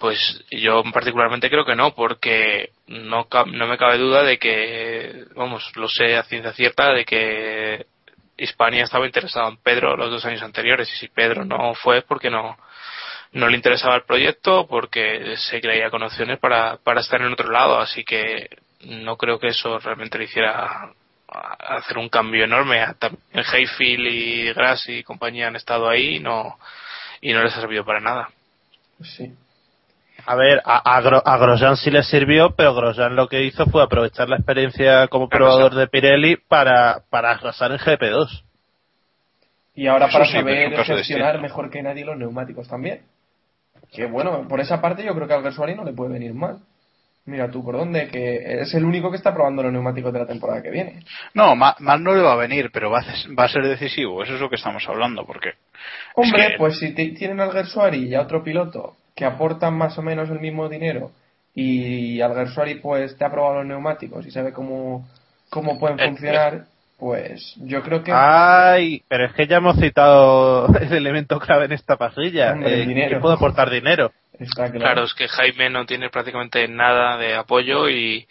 [0.00, 5.70] pues yo particularmente creo que no, porque no, no me cabe duda de que, vamos,
[5.76, 7.86] lo sé a ciencia cierta, de que
[8.38, 12.04] Hispania estaba interesado en Pedro los dos años anteriores y si Pedro no fue es
[12.04, 12.56] porque no,
[13.32, 17.50] no le interesaba el proyecto, porque se creía con opciones para, para estar en otro
[17.50, 18.48] lado, así que
[18.86, 20.94] no creo que eso realmente le hiciera
[21.32, 22.84] a- hacer un cambio enorme.
[22.98, 26.58] Tam- En Hayfield y Grassi y compañía han estado ahí y no,
[27.20, 28.28] y no les ha servido para nada.
[28.98, 29.32] Pues sí.
[30.26, 33.64] A ver, a, a, Gro- a Grosjean sí le sirvió, pero Grosjean lo que hizo
[33.66, 38.42] fue aprovechar la experiencia como probador de Pirelli para, para arrasar en GP2.
[39.74, 43.02] Y ahora Eso para sí, saber gestionar mejor que nadie los neumáticos también.
[43.92, 46.58] Que bueno, por esa parte yo creo que a Alguersuari no le puede venir mal.
[47.26, 50.26] Mira tú por dónde, que es el único que está probando los neumáticos de la
[50.26, 51.04] temporada que viene.
[51.34, 53.04] No, ma- mal no le va a venir, pero va a,
[53.38, 54.22] va a ser decisivo.
[54.22, 55.50] Eso es lo que estamos hablando, porque.
[56.14, 59.74] Hombre, es que- pues si ti- tienen a Alguersuari y a otro piloto que aportan
[59.74, 61.12] más o menos el mismo dinero
[61.54, 65.06] y Alguersuari pues te ha probado los neumáticos y sabe cómo,
[65.50, 66.64] cómo pueden Eh, funcionar,
[66.98, 68.12] pues yo creo que...
[68.14, 72.52] Ay, pero es que ya hemos citado el elemento clave en esta parrilla.
[72.52, 73.08] Hombre, el Eh, dinero.
[73.10, 74.10] ¿Quién puede aportar dinero?
[74.40, 74.78] Está claro.
[74.78, 78.26] Claro, es que Jaime no tiene prácticamente nada de apoyo y,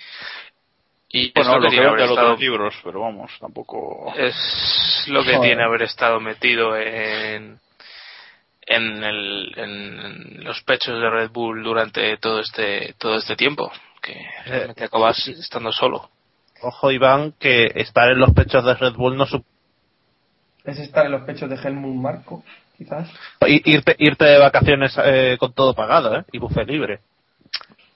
[1.10, 4.14] y es Bueno, lo que tiene haber los estado, otros libros, pero vamos, tampoco.
[4.18, 5.50] es lo que Joder.
[5.50, 7.60] tiene haber estado metido en
[8.72, 14.14] en, el, en los pechos de Red Bull durante todo este todo este tiempo que
[14.46, 16.10] realmente acabas estando solo
[16.62, 19.46] Ojo, Iván, que estar en los pechos de Red Bull no sup-
[20.66, 22.44] Es estar en los pechos de Helmut Marco.
[22.80, 23.08] Quizás.
[23.46, 26.24] Irte, irte de vacaciones eh, con todo pagado, ¿eh?
[26.32, 27.00] Y buffet libre.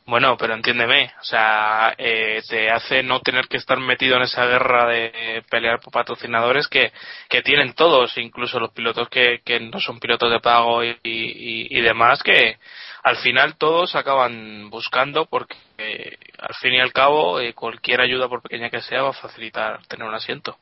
[0.05, 4.45] Bueno, pero entiéndeme, o sea, eh, te hace no tener que estar metido en esa
[4.45, 6.91] guerra de pelear por patrocinadores que,
[7.29, 11.77] que tienen todos, incluso los pilotos que, que no son pilotos de pago y, y-
[11.77, 12.57] y demás, que
[13.03, 18.27] al final todos acaban buscando porque eh, al fin y al cabo eh, cualquier ayuda,
[18.27, 20.57] por pequeña que sea, va a facilitar tener un asiento.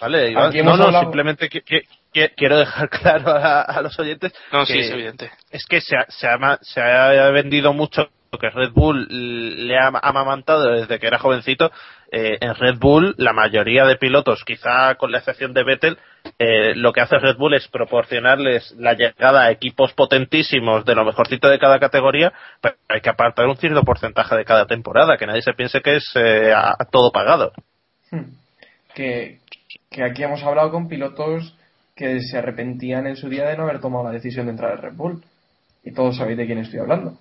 [0.00, 0.52] Vale, Iván?
[0.64, 1.84] No, no, hablado- simplemente qui-
[2.36, 5.30] quiero dejar claro a, a los oyentes No, que sí, es evidente.
[5.50, 8.08] es que se ha, se ha ma- se ha vendido mucho
[8.40, 9.06] que Red Bull
[9.66, 11.70] le ha amamantado desde que era jovencito.
[12.12, 15.96] Eh, en Red Bull, la mayoría de pilotos, quizá con la excepción de Vettel,
[16.38, 21.04] eh, lo que hace Red Bull es proporcionarles la llegada a equipos potentísimos de lo
[21.06, 25.26] mejorcito de cada categoría, pero hay que apartar un cierto porcentaje de cada temporada, que
[25.26, 27.52] nadie se piense que es eh, a- a todo pagado.
[28.10, 28.34] Hmm.
[28.94, 29.38] Que,
[29.90, 31.55] que aquí hemos hablado con pilotos
[31.96, 34.82] que se arrepentían en su día de no haber tomado la decisión de entrar al
[34.82, 35.24] Red Bull.
[35.82, 37.18] Y todos sabéis de quién estoy hablando.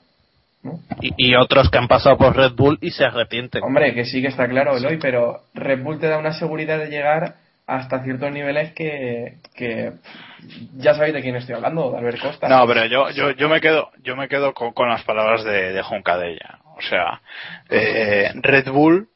[0.63, 0.79] ¿no?
[1.01, 3.63] Y, y otros que han pasado por Red Bull y se arrepienten.
[3.63, 6.89] Hombre, que sí que está claro, Eloy, pero Red Bull te da una seguridad de
[6.89, 7.35] llegar
[7.67, 9.93] hasta ciertos niveles que, que
[10.77, 12.47] ya sabéis de quién estoy hablando, de Albert Costa.
[12.47, 15.71] No, pero yo, yo, yo me quedo, yo me quedo con, con las palabras de,
[15.71, 16.59] de Juncadella.
[16.77, 17.21] O sea,
[17.69, 19.07] eh, Red Bull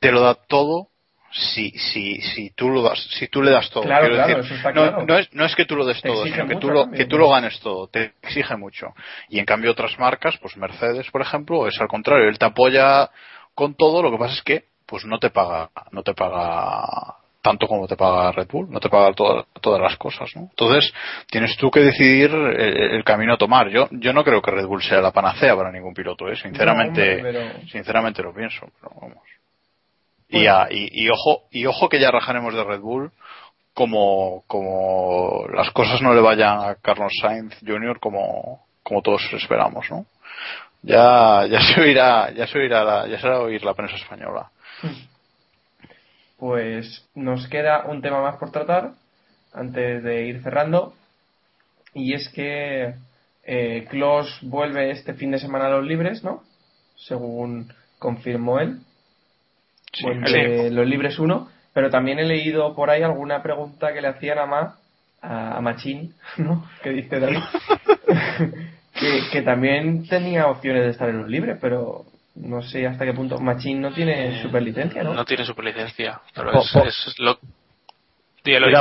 [0.00, 0.88] te lo da todo
[1.36, 3.82] si, si, si tú lo das, si tú le das todo.
[3.84, 5.04] Claro, decir, no, claro.
[5.06, 7.04] no es, no es que tú lo des todo, sino que tú, lo, también.
[7.04, 7.88] que tú lo ganes todo.
[7.88, 8.88] Te exige mucho.
[9.28, 12.28] Y en cambio otras marcas, pues Mercedes, por ejemplo, es al contrario.
[12.28, 13.10] Él te apoya
[13.54, 17.68] con todo, lo que pasa es que, pues no te paga, no te paga tanto
[17.68, 20.42] como te paga Red Bull, no te paga todas todas las cosas, ¿no?
[20.50, 20.92] Entonces,
[21.30, 23.68] tienes tú que decidir el, el camino a tomar.
[23.68, 26.34] Yo, yo no creo que Red Bull sea la panacea para ningún piloto, ¿eh?
[26.36, 29.18] Sinceramente, No, hombre, pero- sinceramente lo pienso, pero vamos.
[30.28, 33.12] Y, a- y, y ojo, y ojo que ya rajaremos de Red Bull
[33.74, 38.00] como, como las cosas no le vayan a Carlos Sainz Jr.
[38.00, 40.06] como, como todos esperamos, ¿no?
[40.82, 44.50] Ya, ya se oirá, ya se oirá la, ya se oír la prensa española.
[46.38, 48.92] Pues nos queda un tema más por tratar
[49.52, 50.94] antes de ir cerrando.
[51.94, 52.94] Y es que
[53.44, 56.42] eh, Klos vuelve este fin de semana a los libres, ¿no?
[56.96, 58.80] Según confirmó él.
[59.96, 61.48] Sí, Vuelve los libres 1.
[61.72, 64.76] Pero también he leído por ahí alguna pregunta que le hacían a Ma,
[65.20, 66.66] a, a Machín, ¿no?
[66.82, 67.38] Que dice David.
[68.98, 72.04] que, que también tenía opciones de estar en los libres, pero
[72.36, 73.38] no sé hasta qué punto.
[73.38, 75.14] Machín no tiene superlicencia, ¿no?
[75.14, 77.38] No tiene superlicencia, pero Po- es, po- es lo...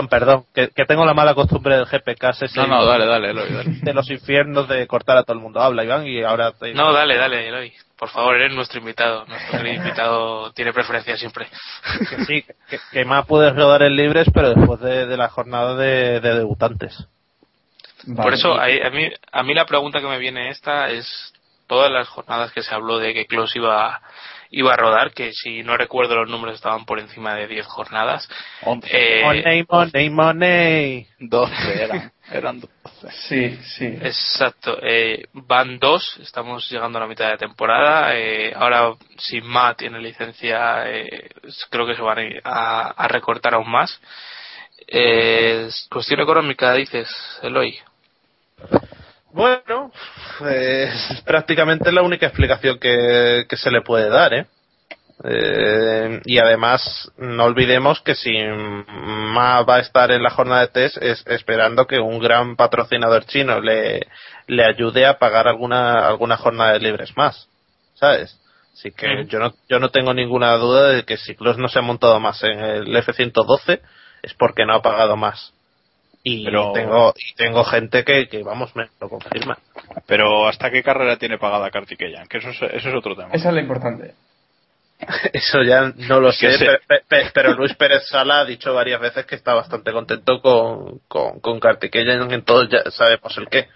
[0.10, 3.52] Perdón, que, que tengo la mala costumbre del GPK ese No, no, dale, dale, Eloy,
[3.52, 3.72] dale.
[3.82, 5.60] de los infiernos de cortar a todo el mundo.
[5.60, 7.74] Habla, Iván, y ahora te- No, dale, dale, Eloy.
[7.98, 9.26] Por favor, eres nuestro invitado.
[9.26, 11.48] Nuestro querido invitado tiene preferencia siempre.
[12.10, 15.76] que sí, que, que más puedes rodar en libres, pero después de, de la jornada
[15.76, 17.08] de, de debutantes.
[18.04, 18.24] Vale.
[18.24, 21.34] Por eso, a, a mí, a mí la pregunta que me viene esta es
[21.68, 24.02] todas las jornadas que se habló de que Klaus iba,
[24.52, 28.30] iba a rodar, que si no recuerdo los números estaban por encima de 10 jornadas.
[28.62, 28.88] Once.
[28.92, 31.08] Eh, money, money, money.
[31.20, 32.72] 12 eran, eran 12.
[33.12, 33.86] Sí, sí.
[33.86, 34.80] Exacto.
[34.82, 38.16] Eh, van dos, estamos llegando a la mitad de temporada.
[38.16, 41.30] Eh, ahora, si Ma tiene licencia, eh,
[41.70, 44.00] creo que se van a, ir a, a recortar aún más.
[44.88, 47.10] Eh, cuestión económica, dices,
[47.42, 47.78] Eloy.
[49.32, 49.92] Bueno,
[50.50, 54.46] es prácticamente la única explicación que, que se le puede dar, ¿eh?
[55.24, 60.68] Eh, y además, no olvidemos que si Ma va a estar en la jornada de
[60.68, 64.02] test es esperando que un gran patrocinador chino le,
[64.48, 67.48] le ayude a pagar alguna, alguna jornada de libres más,
[67.96, 68.40] ¿sabes?
[68.74, 69.28] Así que Mm.
[69.30, 72.20] yo no, yo no tengo ninguna duda de que si Klos no se ha montado
[72.20, 73.80] más en el F-112
[74.22, 75.54] es porque no ha pagado más.
[76.24, 79.58] Y Pero- tengo, y tengo gente que, que, vamos, me lo confirma.
[80.08, 82.28] Pero ¿hasta qué carrera tiene pagada Kartikeyan?
[82.28, 83.30] Que eso es, eso es otro tema.
[83.32, 84.14] Esa es lo importante.
[85.34, 88.46] Eso ya no lo sé, Que se- pe- pe- pe- pero Luis Pérez Sala ha
[88.46, 91.60] dicho varias veces que está bastante contento con, con, con
[92.32, 93.68] entonces ya sabemos el qué.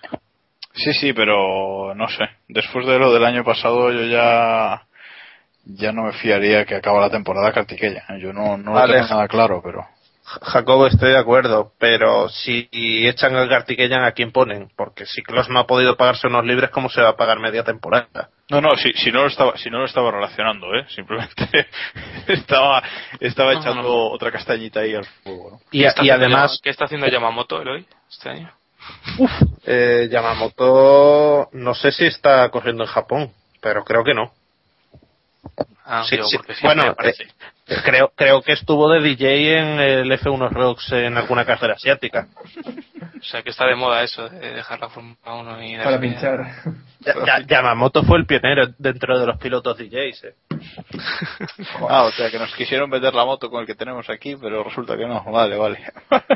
[0.73, 2.23] Sí, sí, pero no sé.
[2.47, 4.83] Después de lo del año pasado yo ya
[5.65, 8.19] ya no me fiaría que acaba la temporada Kartikeyan.
[8.19, 8.93] Yo no, no Vale.
[8.93, 9.85] lo tengo nada claro, pero
[10.23, 14.69] Jacobo, estoy de acuerdo, pero si echan al Kartikeyan, ¿a quién ponen?
[14.75, 17.63] Porque si Klos no ha podido pagarse unos libres, ¿cómo se va a pagar media
[17.63, 18.29] temporada?
[18.49, 20.85] No, no, si, si no lo estaba si no lo estaba relacionando, ¿eh?
[20.89, 21.45] Simplemente
[22.27, 22.81] estaba
[23.19, 24.07] estaba No, echando no.
[24.09, 25.59] otra castañita ahí al fuego, ¿no?
[25.71, 28.51] Y, ¿Qué está y haciendo además, Yama- ¿Qué está haciendo Yamamoto, Eloy, este año?
[29.65, 33.31] eh, Yamamoto, no sé si está corriendo en Japón,
[33.61, 34.31] pero creo que no.
[35.85, 37.13] Ah, Sí, digo, sí, bueno, eh,
[37.83, 42.27] creo, creo que estuvo de DJ en el F1 Rocks en alguna carrera asiática.
[43.19, 45.77] O sea, que está de moda eso, de dejar la Fórmula 1 y...
[45.77, 46.39] Para pinchar.
[47.01, 50.23] Ya- ya- Yamamoto fue el pionero dentro de los pilotos DJs.
[50.23, 50.35] eh.
[51.89, 54.63] Ah, o sea, que nos quisieron vender la moto con el que tenemos aquí, pero
[54.63, 55.23] resulta que no.
[55.25, 55.79] Vale, vale.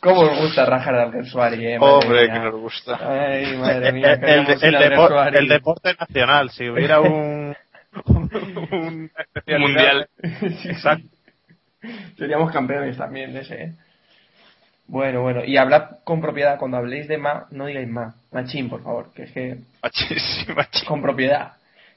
[0.00, 1.78] ¿Cómo os gusta rajar al Gersuari, eh?
[1.78, 2.32] madre Hombre, mía.
[2.34, 2.98] que nos gusta.
[3.00, 4.12] Ay, madre El, mía.
[4.14, 5.38] el- el ir al depo- Gersuari.
[5.38, 7.56] el deporte nacional, si hubiera un,
[9.46, 10.08] Mundial.
[10.60, 11.06] Sí, Exacto.
[12.18, 13.54] Seríamos campeones también de ese.
[13.62, 13.72] ¿eh?
[14.86, 15.44] Bueno, bueno.
[15.44, 16.58] Y hablad con propiedad.
[16.58, 18.14] Cuando habléis de ma, no digáis ma.
[18.32, 19.12] Machín, por favor.
[19.14, 19.58] Que es que.
[19.82, 20.86] Machín, sí, machín.
[20.86, 21.54] Con propiedad.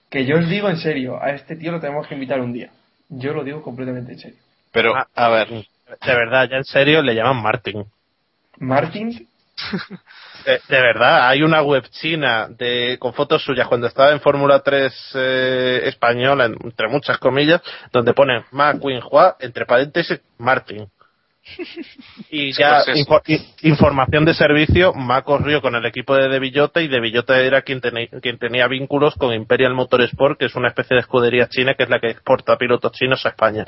[0.10, 1.22] Que yo os digo en serio.
[1.22, 2.70] A este tío lo tenemos que invitar un día.
[3.10, 4.38] Yo lo digo completamente en serio.
[4.72, 5.66] Pero, Ah, a ver, De
[6.06, 7.86] verdad, ya en serio le llaman Martin.
[8.60, 9.28] Martin.
[10.46, 14.62] De, de verdad, hay una web china de, con fotos suyas cuando estaba en Fórmula
[14.62, 17.62] 3 eh, española, entre muchas comillas,
[17.92, 20.88] donde ponen Ma Queen Hua, entre paréntesis, Martin.
[22.30, 26.82] Y Sí, ya, pues información de servicio, Ma corrió con el equipo de De Villota
[26.82, 27.82] y De Villota era quien,
[28.22, 31.90] quien tenía vínculos con Imperial Motorsport, que es una especie de escudería china que es
[31.90, 33.66] la que exporta pilotos chinos a España.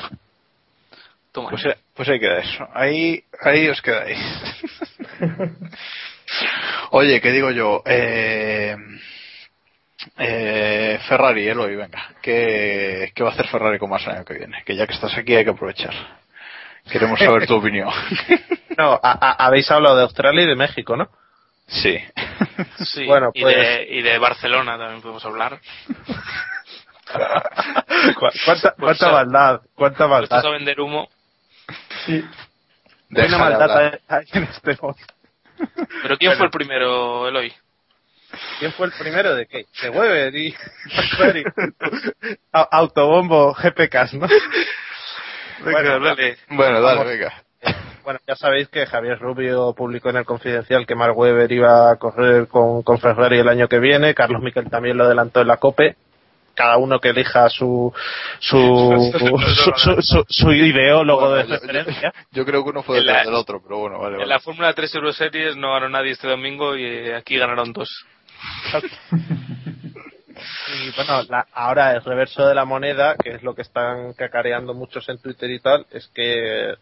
[1.32, 1.52] Toma.
[1.52, 2.68] pues, eh, pues ahí queda eso.
[2.74, 4.18] Ahí, ahí os quedáis.
[6.92, 7.84] Oye, ¿qué digo yo?
[7.86, 8.76] Eh,
[10.18, 12.16] eh, Ferrari, Eloy, venga.
[12.22, 14.64] ¿Qué, ¿Qué va a hacer Ferrari con más el año que viene?
[14.66, 15.94] Que ya que estás aquí hay que aprovechar.
[16.92, 17.90] Queremos saber tu opinión.
[18.78, 21.10] No, a- a- habéis hablado de Australia y de México, ¿no?
[21.68, 21.98] sí.
[22.86, 25.60] Sí, Bueno, y, pues- de, y de Barcelona también podemos hablar.
[28.16, 29.62] ¿Cu- ¿Cuánta, Pues, cuánta eh, maldad?
[29.76, 30.46] ¿Cuánta Puestos maldad?
[30.46, 31.10] a vender humo.
[32.06, 32.24] Sí.
[33.10, 34.98] Deja de maldad hay en este mundo.
[36.02, 36.38] ¿Pero quién Bueno.
[36.38, 37.54] fue el primero, Eloy?
[38.60, 39.66] ¿Quién fue el primero de qué?
[39.82, 40.56] De Weber y
[42.52, 44.28] Autobombo GPKs, ¿no?
[45.66, 46.38] Venga, dale.
[46.50, 47.08] Bueno, dale, Vamos.
[47.08, 47.34] venga.
[48.04, 51.96] Bueno, ya sabéis que Javier Rubio publicó en el Confidencial que Mark Webber iba a
[51.98, 54.16] correr con, con Ferrari el año que viene.
[54.16, 55.96] Carlos Miquel también lo adelantó en la COPE.
[56.56, 57.94] Cada uno que elija su
[58.40, 58.58] su,
[59.20, 62.14] su, su, su- su ideólogo Bueno, de yo- referencia.
[62.32, 64.30] Yo creo que uno fue detrás del otro, pero bueno, vale, En vale.
[64.30, 67.90] la Fórmula 3 Euroseries no ganó nadie este domingo y eh, aquí ganaron dos.
[70.74, 74.74] Y bueno, la- ahora el reverso de la moneda, que es lo que están cacareando
[74.74, 76.76] muchos en Twitter y tal, es que eh,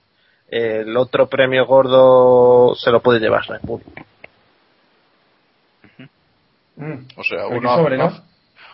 [0.49, 3.81] el otro premio gordo se lo puede llevar Red Bull.
[6.75, 7.07] Mm.
[7.15, 8.11] O sea, uno, sobre, ¿no?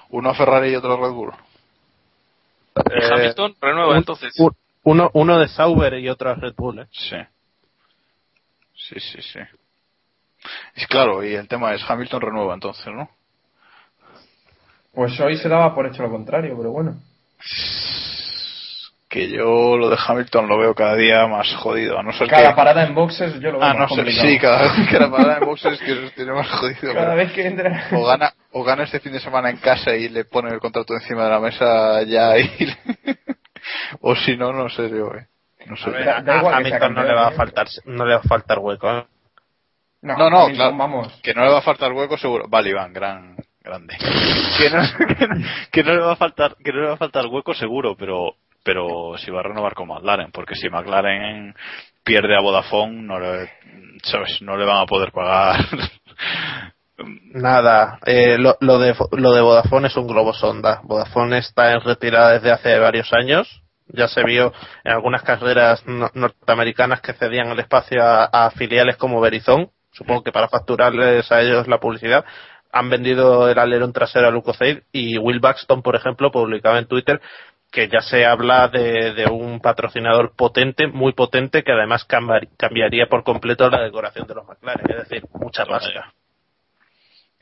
[0.10, 1.32] uno a Ferrari y otro a Red Bull.
[2.76, 4.34] Y Eh, Hamilton renueva un- entonces.
[4.40, 6.80] un- uno, uno de Sauber y otro de Red Bull.
[6.80, 6.88] ¿eh?
[6.92, 7.16] Sí.
[8.76, 9.40] Sí, sí, sí.
[10.76, 13.10] Es claro, y el tema es Hamilton renueva entonces, ¿no?
[14.94, 16.96] Pues hoy se daba por hecho lo contrario, pero bueno.
[19.10, 22.50] Que yo lo de Hamilton lo veo cada día más jodido, a no ser Cada
[22.50, 22.56] que...
[22.56, 25.12] parada en boxes yo lo veo Ah, más no sé, sí, cada vez que la
[25.12, 26.94] parada en boxes es que se tiene más jodido.
[26.94, 27.88] Cada pero- vez que entra.
[27.92, 30.96] O gana, o gana este fin de semana en casa y le ponen el contrato
[30.96, 32.50] encima de la mesa ya y...
[34.02, 35.28] o si no, no sé yo, eh.
[35.68, 35.90] No sé.
[35.90, 37.36] A ver, Da- a, da igual a que sea Hamilton no le va a ¿eh?
[37.36, 38.90] faltar, no le va a faltar hueco.
[38.98, 39.06] ¿eh?
[40.02, 40.76] No, No, no, claro.
[40.76, 41.20] Vamos.
[41.22, 42.46] Que no le va a faltar hueco seguro.
[42.50, 43.96] Vale, Iván, gran, grande.
[44.58, 44.84] Que no,
[45.72, 48.36] que, no, le va a faltar, que no le va a faltar hueco seguro, pero,
[48.64, 51.56] pero si va a renovar con McLaren, porque si McLaren
[52.04, 53.50] pierde a Vodafone, no le,
[54.04, 55.66] sabes, no le van a poder pagar.
[57.34, 60.82] Nada, eh, lo, lo, de, lo de Vodafone es un globo sonda.
[60.84, 63.62] Vodafone está en retirada desde hace varios años.
[63.88, 64.54] Ya se vio
[64.84, 70.24] en algunas carreras no- norteamericanas que cedían el espacio a, a filiales como Verizon, supongo
[70.24, 72.24] que para facturarles a ellos la publicidad.
[72.74, 77.22] Han vendido el alerón trasero a Lucosaid y Will Buxton, por ejemplo, publicaba en Twitter
[77.72, 83.08] que ya se habla de, de un patrocinador potente, muy potente, que además cambiar- cambiaría
[83.08, 86.14] por completo la decoración de los McLaren, es decir, mucha pasta.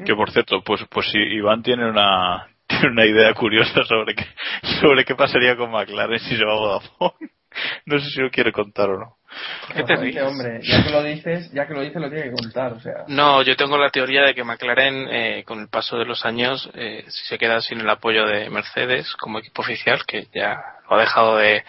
[0.05, 4.25] Que por cierto, pues, pues si Iván tiene una, tiene una idea curiosa sobre qué,
[4.82, 7.29] sobre qué pasaría con McLaren si se va a Vodafone.
[7.86, 9.17] No sé si lo quiere contar o no.
[9.65, 10.23] ¿Por qué te Bastante, ríes?
[10.23, 13.05] hombre, ya que lo dices, ya que lo dices lo tiene que contar, o sea.
[13.07, 16.69] No, yo tengo la teoría de que McLaren, eh, con el paso de los años,
[16.73, 20.97] eh, si se queda sin el apoyo de Mercedes como equipo oficial, que ya lo
[20.97, 21.64] ha dejado de,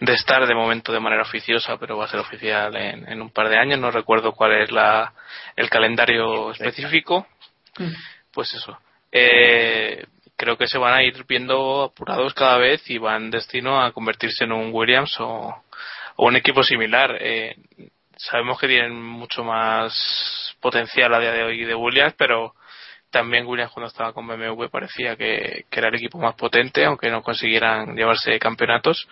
[0.00, 3.30] de estar de momento de manera oficiosa, pero va a ser oficial en, en un
[3.30, 3.78] par de años.
[3.80, 5.12] No recuerdo cuál es la,
[5.56, 7.26] el calendario específico.
[8.32, 8.78] Pues eso.
[9.10, 10.04] Eh,
[10.36, 14.44] creo que se van a ir viendo apurados cada vez y van destino a convertirse
[14.44, 15.62] en un Williams o,
[16.16, 17.16] o un equipo similar.
[17.20, 17.56] Eh,
[18.16, 22.54] sabemos que tienen mucho más potencial a día de hoy de Williams, pero
[23.10, 27.22] también Williams cuando estaba con BMW parecía que, era el equipo más potente, aunque no
[27.22, 29.08] consiguieran llevarse campeonatos.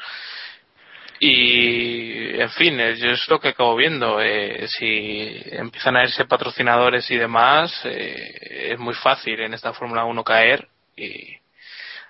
[1.21, 4.21] Y, en fin, yo es lo que acabo viendo.
[4.21, 10.05] Eh, si empiezan a irse patrocinadores y demás, eh, es muy fácil en esta Fórmula
[10.05, 11.37] 1 caer y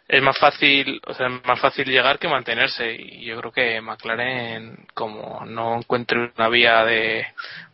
[0.07, 2.93] es más fácil, o sea, es más fácil llegar que mantenerse.
[2.95, 7.27] Y yo creo que McLaren, como no encuentre una vía de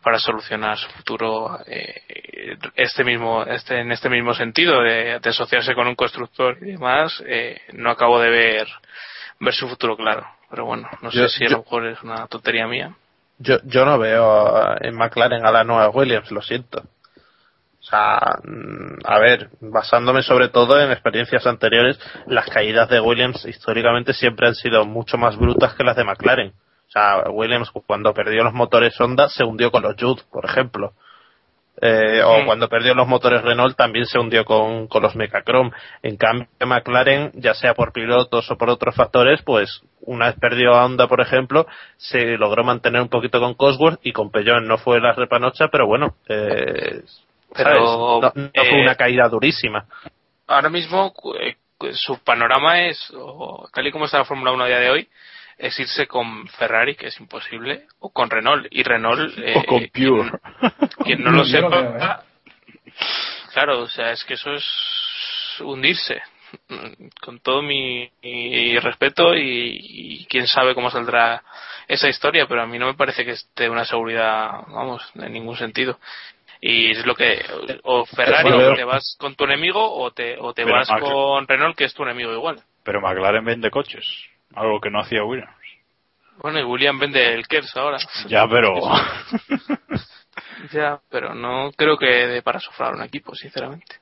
[0.03, 5.75] para solucionar su futuro, eh, este mismo, este en este mismo sentido de, de asociarse
[5.75, 8.69] con un constructor y demás, eh, no acabo de ver
[9.41, 10.27] ver su futuro claro.
[10.51, 12.93] Pero bueno, no Yo- sé si a lo mejor es una tontería mía.
[13.39, 16.83] Yo, yo no veo en McLaren a la nueva Williams, lo siento.
[17.91, 24.13] Sea, mm, a ver, basándome sobre todo en experiencias anteriores, las caídas de Williams históricamente
[24.13, 26.51] siempre han sido mucho más brutas que las de McLaren.
[26.51, 30.93] O sea, Williams cuando perdió los motores Honda se hundió con los Jude, por ejemplo.
[31.83, 35.71] Eh, o cuando perdió los motores Renault también se hundió con, con los Mecachrome.
[36.03, 40.75] En cambio, McLaren, ya sea por pilotos o por otros factores, pues una vez perdió
[40.75, 44.79] a Honda, por ejemplo, se logró mantener un poquito con Cosworth y con Peugeot no
[44.79, 47.03] fue la repanocha, pero bueno, eh,
[47.55, 49.87] Pero, no, no fue eh, una caída durísima.
[50.47, 51.57] ahora mismo eh,
[51.93, 55.09] su panorama es, o tal y como está la Fórmula 1 a día de hoy,
[55.61, 58.67] es irse con Ferrari, que es imposible, o con Renault.
[58.71, 60.31] Y Renault, eh, o con Pure.
[61.05, 62.17] quien no lo sepa, veo, ¿eh?
[63.53, 64.65] claro, o sea, es que eso es
[65.61, 66.23] hundirse.
[67.21, 71.45] Con todo mi, mi respeto y, y quién sabe cómo saldrá
[71.87, 75.57] esa historia, pero a mí no me parece que esté una seguridad, vamos, en ningún
[75.57, 76.01] sentido.
[76.61, 77.43] Y es lo que,
[77.85, 81.01] o Ferrari, Bueno, te vas con tu enemigo o te, o te Pero vas Mac-
[81.01, 82.61] con Renault, que es tu enemigo igual.
[82.85, 84.05] Pero McLaren vende coches,
[84.55, 85.55] algo que no hacía Williams.
[86.43, 87.99] Bueno, y William vende el Kers ahora.
[88.29, 88.75] Ya, pero.
[90.73, 93.97] Ya, pero no creo que dé para sufrir un equipo, sinceramente.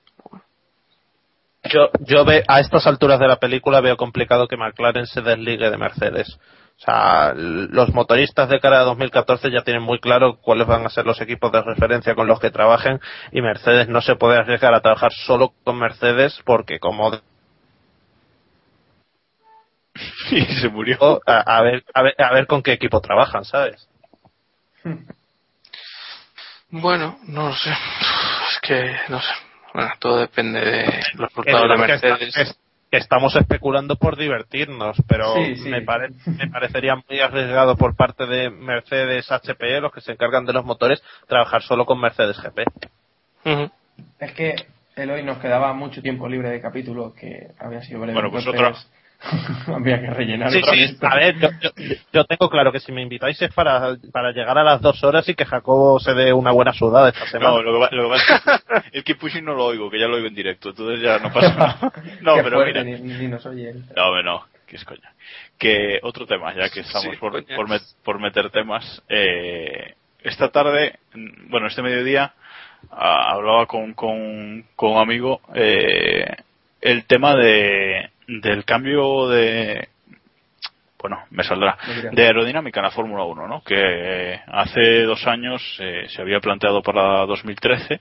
[1.65, 5.71] Yo, yo ve, a estas alturas de la película veo complicado que McLaren se desligue
[5.71, 6.39] de Mercedes.
[6.79, 10.91] O sea, los motoristas de cara a 2014 ya tienen muy claro cuáles van a
[10.91, 13.01] ser los equipos de referencia con los que trabajen
[13.33, 17.11] y Mercedes no se puede arriesgar a trabajar solo con Mercedes porque como
[20.31, 21.21] y se murió.
[21.27, 23.89] a, a ver, a ver a ver con qué equipo trabajan, ¿sabes?
[26.71, 27.71] Bueno, no lo sé.
[27.71, 29.33] Es que, no sé.
[29.75, 30.85] Bueno, todo depende de
[31.15, 32.59] los resultados de digamos que está- Mercedes.
[32.91, 35.69] Que es- que estamos especulando por divertirnos, pero Sí, sí.
[35.71, 40.45] Me, pare- me parecería muy arriesgado por parte de Mercedes HPE, los que se encargan
[40.47, 42.65] de los motores, trabajar solo con Mercedes GP.
[44.19, 44.55] Es que
[44.97, 48.15] Eloy nos quedaba mucho tiempo libre de capítulo que había sido breve.
[48.15, 48.91] Bueno, pues entonces
[49.75, 50.51] había que rellenar.
[50.53, 51.71] Sí, sí, a ver, yo, yo-
[52.13, 55.29] yo tengo claro que si me invitáis es para, para llegar a las dos horas
[55.29, 57.51] y que Jacobo se dé una buena sudada esta semana.
[57.51, 59.91] No, lo que, va- lo que pasa es que el keep pushing no lo oigo,
[59.91, 61.93] que ya lo oigo en directo, entonces ya no pasa nada.
[62.21, 62.99] No, Qué pero fuerte, mira.
[62.99, 63.85] Ni, ni nos oye él.
[63.97, 65.13] No, no, que es coña.
[65.59, 69.03] Que otro tema, ya que estamos Sí, por, por, met- por meter temas.
[69.09, 70.99] Eh, esta tarde,
[71.49, 72.33] bueno, este mediodía,
[72.91, 76.25] ah, hablaba con, con, con un amigo eh,
[76.81, 79.89] el tema de del cambio de
[81.01, 81.79] bueno, me saldrá
[82.13, 83.63] de aerodinámica en la Fórmula 1, ¿no?
[83.63, 88.01] Que eh, hace dos años eh, se había planteado para 2013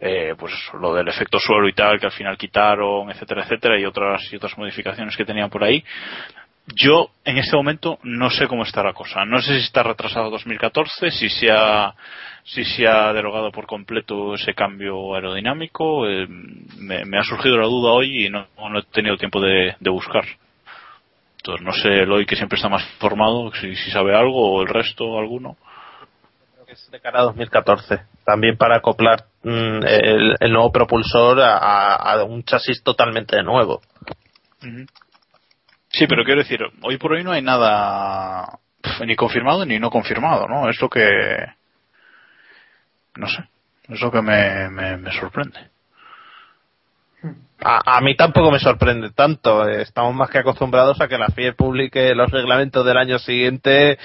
[0.00, 3.84] eh, pues lo del efecto suelo y tal que al final quitaron, etcétera, etcétera, y
[3.84, 5.84] otras y otras modificaciones que tenían por ahí.
[6.66, 9.24] Yo en este momento no sé cómo está la cosa.
[9.26, 11.94] No sé si está retrasado a 2014, si se ha
[12.46, 16.08] si se ha derogado por completo ese cambio aerodinámico.
[16.08, 19.76] eh, me, me ha surgido la duda hoy y no, no he tenido tiempo de,
[19.78, 20.24] de buscar.
[21.38, 24.68] Entonces no sé, Eloy que siempre está más informado, si, si sabe algo o el
[24.68, 25.56] resto alguno.
[26.54, 28.00] Creo que es de cara a 2014.
[28.24, 33.82] También para acoplar mm, el, el nuevo propulsor a, a- a un chasis totalmente nuevo.
[35.96, 38.58] Sí, pero quiero decir, hoy por hoy no hay nada
[39.06, 40.68] ni confirmado ni no confirmado, ¿no?
[40.68, 41.06] Es lo que.
[43.16, 43.44] No sé.
[43.88, 45.70] Es lo que me, me, sorprende.
[47.60, 49.68] A, a mí tampoco me sorprende tanto.
[49.68, 53.96] Estamos más que acostumbrados a que la FIE publique los reglamentos del año siguiente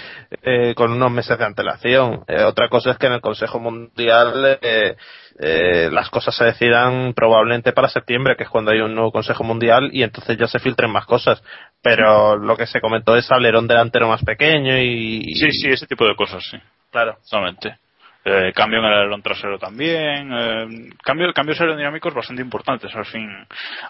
[0.43, 2.23] eh, con unos meses de antelación.
[2.27, 4.95] Eh, otra cosa es que en el Consejo Mundial eh,
[5.41, 9.45] eh, las cosas se decidan probablemente para septiembre, que es cuando hay un nuevo Consejo
[9.45, 11.41] Mundial y entonces ya se filtren más cosas.
[11.81, 15.23] Pero lo que se comentó es alerón delantero más pequeño y...
[15.35, 16.57] Sí, sí, ese tipo de cosas, sí.
[16.91, 17.17] Claro.
[17.21, 17.77] Solamente.
[18.25, 20.29] Eh, cambio en el alerón trasero también.
[20.33, 23.29] Eh, cambio, cambios aerodinámicos bastante importantes al fin,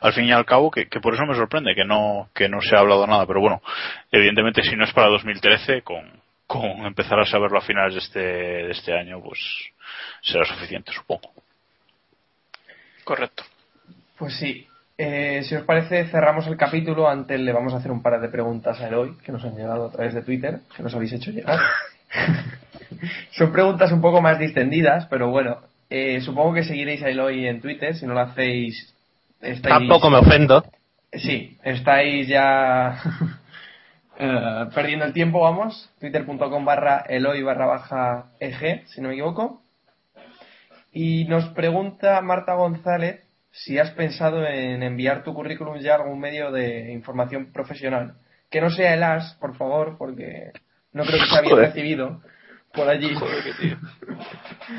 [0.01, 2.61] al fin y al cabo, que, que por eso me sorprende que no, que no
[2.61, 3.25] se ha hablado nada.
[3.25, 3.63] Pero bueno,
[4.11, 8.19] evidentemente si no es para 2013, con, con empezar a saberlo a finales de este,
[8.19, 9.39] de este año, pues
[10.21, 11.31] será suficiente, supongo.
[13.03, 13.43] Correcto.
[14.17, 14.67] Pues sí.
[14.97, 17.07] Eh, si os parece, cerramos el capítulo.
[17.09, 19.85] Antes le vamos a hacer un par de preguntas a Eloy, que nos han llegado
[19.85, 21.57] a través de Twitter, que nos habéis hecho llegar.
[23.31, 25.59] Son preguntas un poco más distendidas, pero bueno,
[25.89, 27.95] eh, supongo que seguiréis a Eloy en Twitter.
[27.95, 28.93] Si no lo hacéis,
[29.41, 29.73] estáis...
[29.73, 30.65] Tampoco me ofendo.
[31.13, 33.01] Sí, estáis ya
[34.19, 35.89] eh, perdiendo el tiempo, vamos.
[35.99, 39.63] Twitter.com barra Eloy barra baja EG, si no me equivoco.
[40.91, 43.21] Y nos pregunta Marta González
[43.51, 48.15] si has pensado en enviar tu currículum ya a algún medio de información profesional.
[48.49, 50.51] Que no sea el AS, por favor, porque
[50.93, 52.21] no creo que se había recibido
[52.73, 53.13] por allí.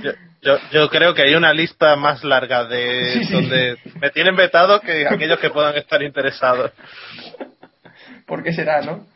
[0.03, 0.12] Yo,
[0.43, 3.32] yo, yo creo que hay una lista más larga de Sí, sí.
[3.32, 6.73] donde me tienen vetado que aquellos que puedan estar interesados.
[8.27, 9.07] ¿Por qué será, no?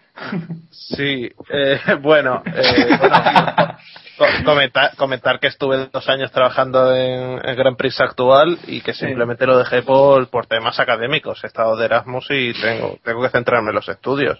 [0.70, 3.76] Sí, eh, bueno, eh, bueno,
[4.18, 8.92] co- comentar, comentar que estuve dos años trabajando en el Grand Prix actual y que
[8.92, 9.06] Sí.
[9.06, 11.42] simplemente lo dejé por, por temas académicos.
[11.42, 14.38] He estado de Erasmus y tengo, tengo que centrarme en los estudios.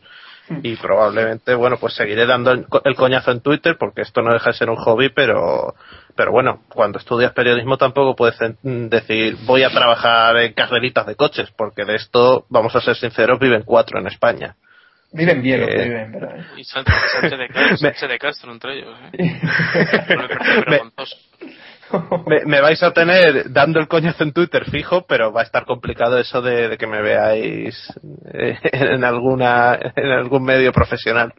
[0.62, 4.50] Y probablemente, bueno, pues seguiré dando el, el coñazo en Twitter porque esto no deja
[4.50, 5.74] de ser un hobby, pero,
[6.14, 11.50] pero bueno, cuando estudias periodismo tampoco puedes decir voy a trabajar en carreritas de coches
[11.56, 14.54] porque de esto, vamos a ser sinceros, viven cuatro en España.
[15.16, 16.28] Viven bien, los que Eh, viven, pero...
[16.56, 18.98] Y Sánchez, Sánchez de Castro, Me- Sánchez de Castro entre ellos.
[19.12, 19.30] ¿eh?
[22.26, 25.64] Me, me vais a tener dando el coñazo en Twitter fijo, pero va a estar
[25.66, 27.92] complicado eso de, de que me veáis
[28.32, 31.32] eh, en alguna en algún medio profesional.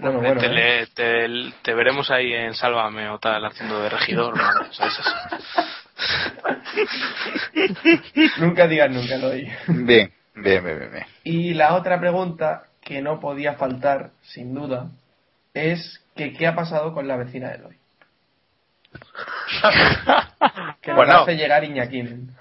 [0.00, 0.50] Bueno, bueno, te, ¿eh?
[0.50, 4.34] le- te- te veremos ahí en Sálvame o tal, haciendo de regidor.
[4.36, 4.42] ¿no?
[4.42, 5.14] O sea, esas-
[8.38, 9.48] Nunca digas nunca, Eloy.
[9.68, 10.90] Bien, bien, bien, bien.
[10.92, 11.04] bien.
[11.24, 14.90] Y la otra pregunta que no podía faltar, sin duda,
[15.54, 17.76] es que qué ha pasado con la vecina de Eloy.
[20.80, 21.12] que nos Bueno.
[21.12, 22.34] la hace llegar Iñaquín.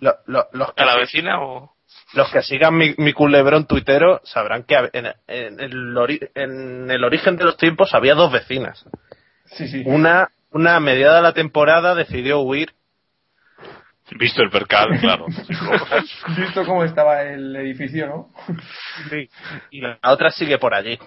[0.00, 1.72] Lo- lo- los, que, ¿A la vecina o...?
[2.14, 7.04] los que sigan mi, mi culebrón tuitero sabrán que en, en el ori- en el
[7.04, 8.84] origen de los tiempos había dos vecinas.
[9.46, 9.82] Sí, sí.
[9.86, 12.72] Una, una a mediada de la temporada decidió huir
[14.14, 15.26] Visto el percal, claro.
[16.36, 18.30] Visto cómo estaba el edificio, ¿no?
[19.70, 20.98] y la otra sigue por allí.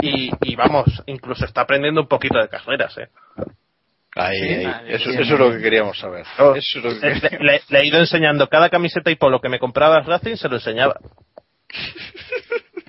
[0.00, 3.08] Y, y vamos, incluso está aprendiendo un poquito de carreras, ¿eh?
[4.14, 4.48] Ahí, Sí.
[4.48, 4.64] ahí.
[4.66, 6.24] Ah, Eso, eso es lo que queríamos saber.
[6.38, 6.54] Oh.
[6.54, 7.46] Eso es lo que Le, queríamos.
[7.46, 10.48] le- le he ido enseñando cada camiseta y polo que me compraba el Racing, se
[10.48, 10.98] lo enseñaba.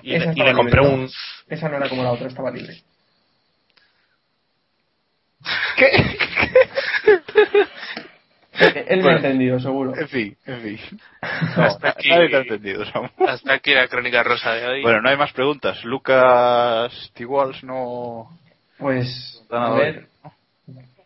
[0.02, 1.10] Y, le, y estaba le compré libre, un...
[1.48, 2.76] Esa no era como la otra, estaba libre.
[8.60, 9.96] Él me ha entendido, seguro.
[9.96, 11.00] En fin, en fin.
[11.20, 13.08] Hasta aquí- Nadie te ha entendido, Samu.
[13.26, 14.82] Hasta aquí la crónica rosa de hoy.
[14.82, 15.84] Bueno, no hay más preguntas.
[15.84, 18.28] Lucas Tiguals no.
[18.78, 20.06] Pues, a ver,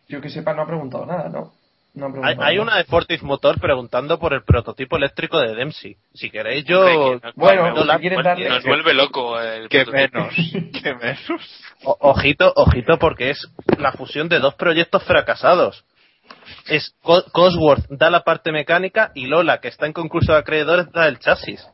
[0.07, 1.53] yo que sepa, no ha preguntado nada, ¿no?
[1.95, 2.61] No ha Hay, preguntado hay nada.
[2.67, 5.97] una de Fortis Motor preguntando por el prototipo eléctrico de Dempsey.
[6.13, 7.19] Si queréis yo...
[7.19, 10.19] Que Bueno, nos- si nos- darle- Nos vuelve loco el Que prototipo.
[10.19, 10.33] menos.
[10.83, 11.63] Que menos.
[11.83, 13.47] O- ojito, ojito, porque es
[13.77, 15.83] la fusión de dos proyectos fracasados.
[16.67, 20.91] Es Co- Cosworth da la parte mecánica y Lola, que está en concurso de acreedores,
[20.91, 21.65] da el chasis.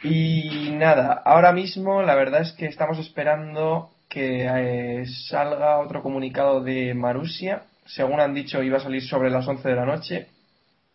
[0.04, 6.62] Y nada, ahora mismo la verdad es que estamos esperando que eh, salga otro comunicado
[6.62, 7.64] de Marusia
[7.96, 10.28] según han dicho, iba a salir sobre las 11 de la noche.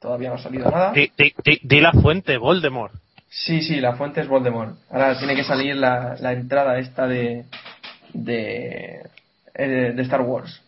[0.01, 0.93] Todavía no ha salido nada.
[0.93, 2.93] Di, di- di- di la fuente, Voldemort.
[3.29, 4.77] Sí, sí, la fuente es Voldemort.
[4.91, 7.45] Ahora tiene que salir la, la entrada esta de,
[8.13, 9.01] de,
[9.55, 10.63] eh, de Star Wars.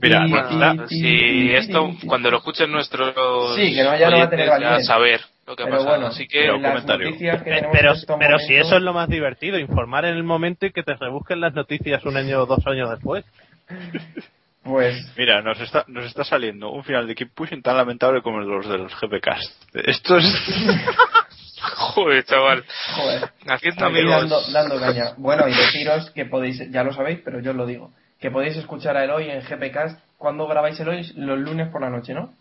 [0.00, 3.14] Mira, Bueno, si esto, cuando lo escuchen nuestros
[3.56, 4.86] Sí, que no- ya no va a tener validez.
[4.86, 5.90] saber lo que ha Pero pasado.
[5.96, 7.18] bueno, Así que, pero las comentario.
[7.18, 10.66] que tenemos Pero, estos pero si eso es lo más divertido, informar en el momento
[10.66, 13.24] y que te rebusquen las noticias un año o dos años después.
[14.66, 18.40] Pues Mira, nos está, nos está saliendo un final de Keep Pushing tan lamentable como
[18.40, 19.52] los de los GPcast.
[19.74, 20.24] Esto es.
[21.76, 22.64] joder, chaval.
[22.96, 23.30] Joder.
[23.46, 25.12] Haciendo dando, dando caña.
[25.18, 28.56] Bueno, y deciros que podéis, ya lo sabéis, pero yo os lo digo, que podéis
[28.56, 32.32] escuchar a Eloy en GPcast cuando grabáis Eloy los lunes por la noche, ¿no?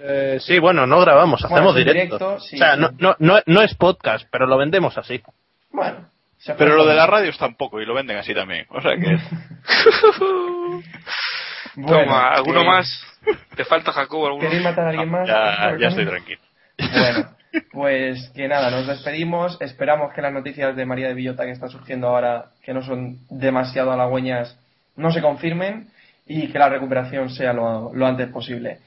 [0.00, 2.18] Eh, sí, bueno, no grabamos, Bueno, hacemos directo.
[2.18, 2.80] directo, sí, o sea, sí.
[2.80, 5.22] no, no, no, no es podcast, pero lo vendemos así.
[5.70, 6.08] Bueno.
[6.56, 7.20] Pero lo de la poner.
[7.20, 8.66] radio es tampoco y lo venden así también.
[8.70, 9.18] O sea que.
[11.80, 13.06] Bueno, Toma, ¿alguno eh, más?
[13.54, 14.26] ¿Te falta Jacobo?
[14.26, 14.42] ¿Alguno?
[14.42, 15.28] ¿Queréis matar a alguien más?
[15.28, 16.40] Ya, estoy tranquilo.
[16.76, 17.28] Bueno,
[17.72, 19.60] pues que nada, nos despedimos.
[19.60, 23.18] Esperamos que las noticias de María de Villota que están surgiendo ahora, que no son
[23.30, 24.58] demasiado halagüeñas,
[24.96, 25.88] no se confirmen
[26.26, 28.80] y que la recuperación sea lo, lo antes posible.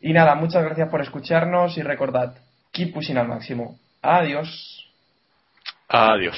[0.00, 2.36] Y nada, muchas gracias por escucharnos y recordad,
[2.70, 3.76] keep pushing al máximo.
[4.02, 4.88] Adiós.
[5.88, 6.36] Adiós.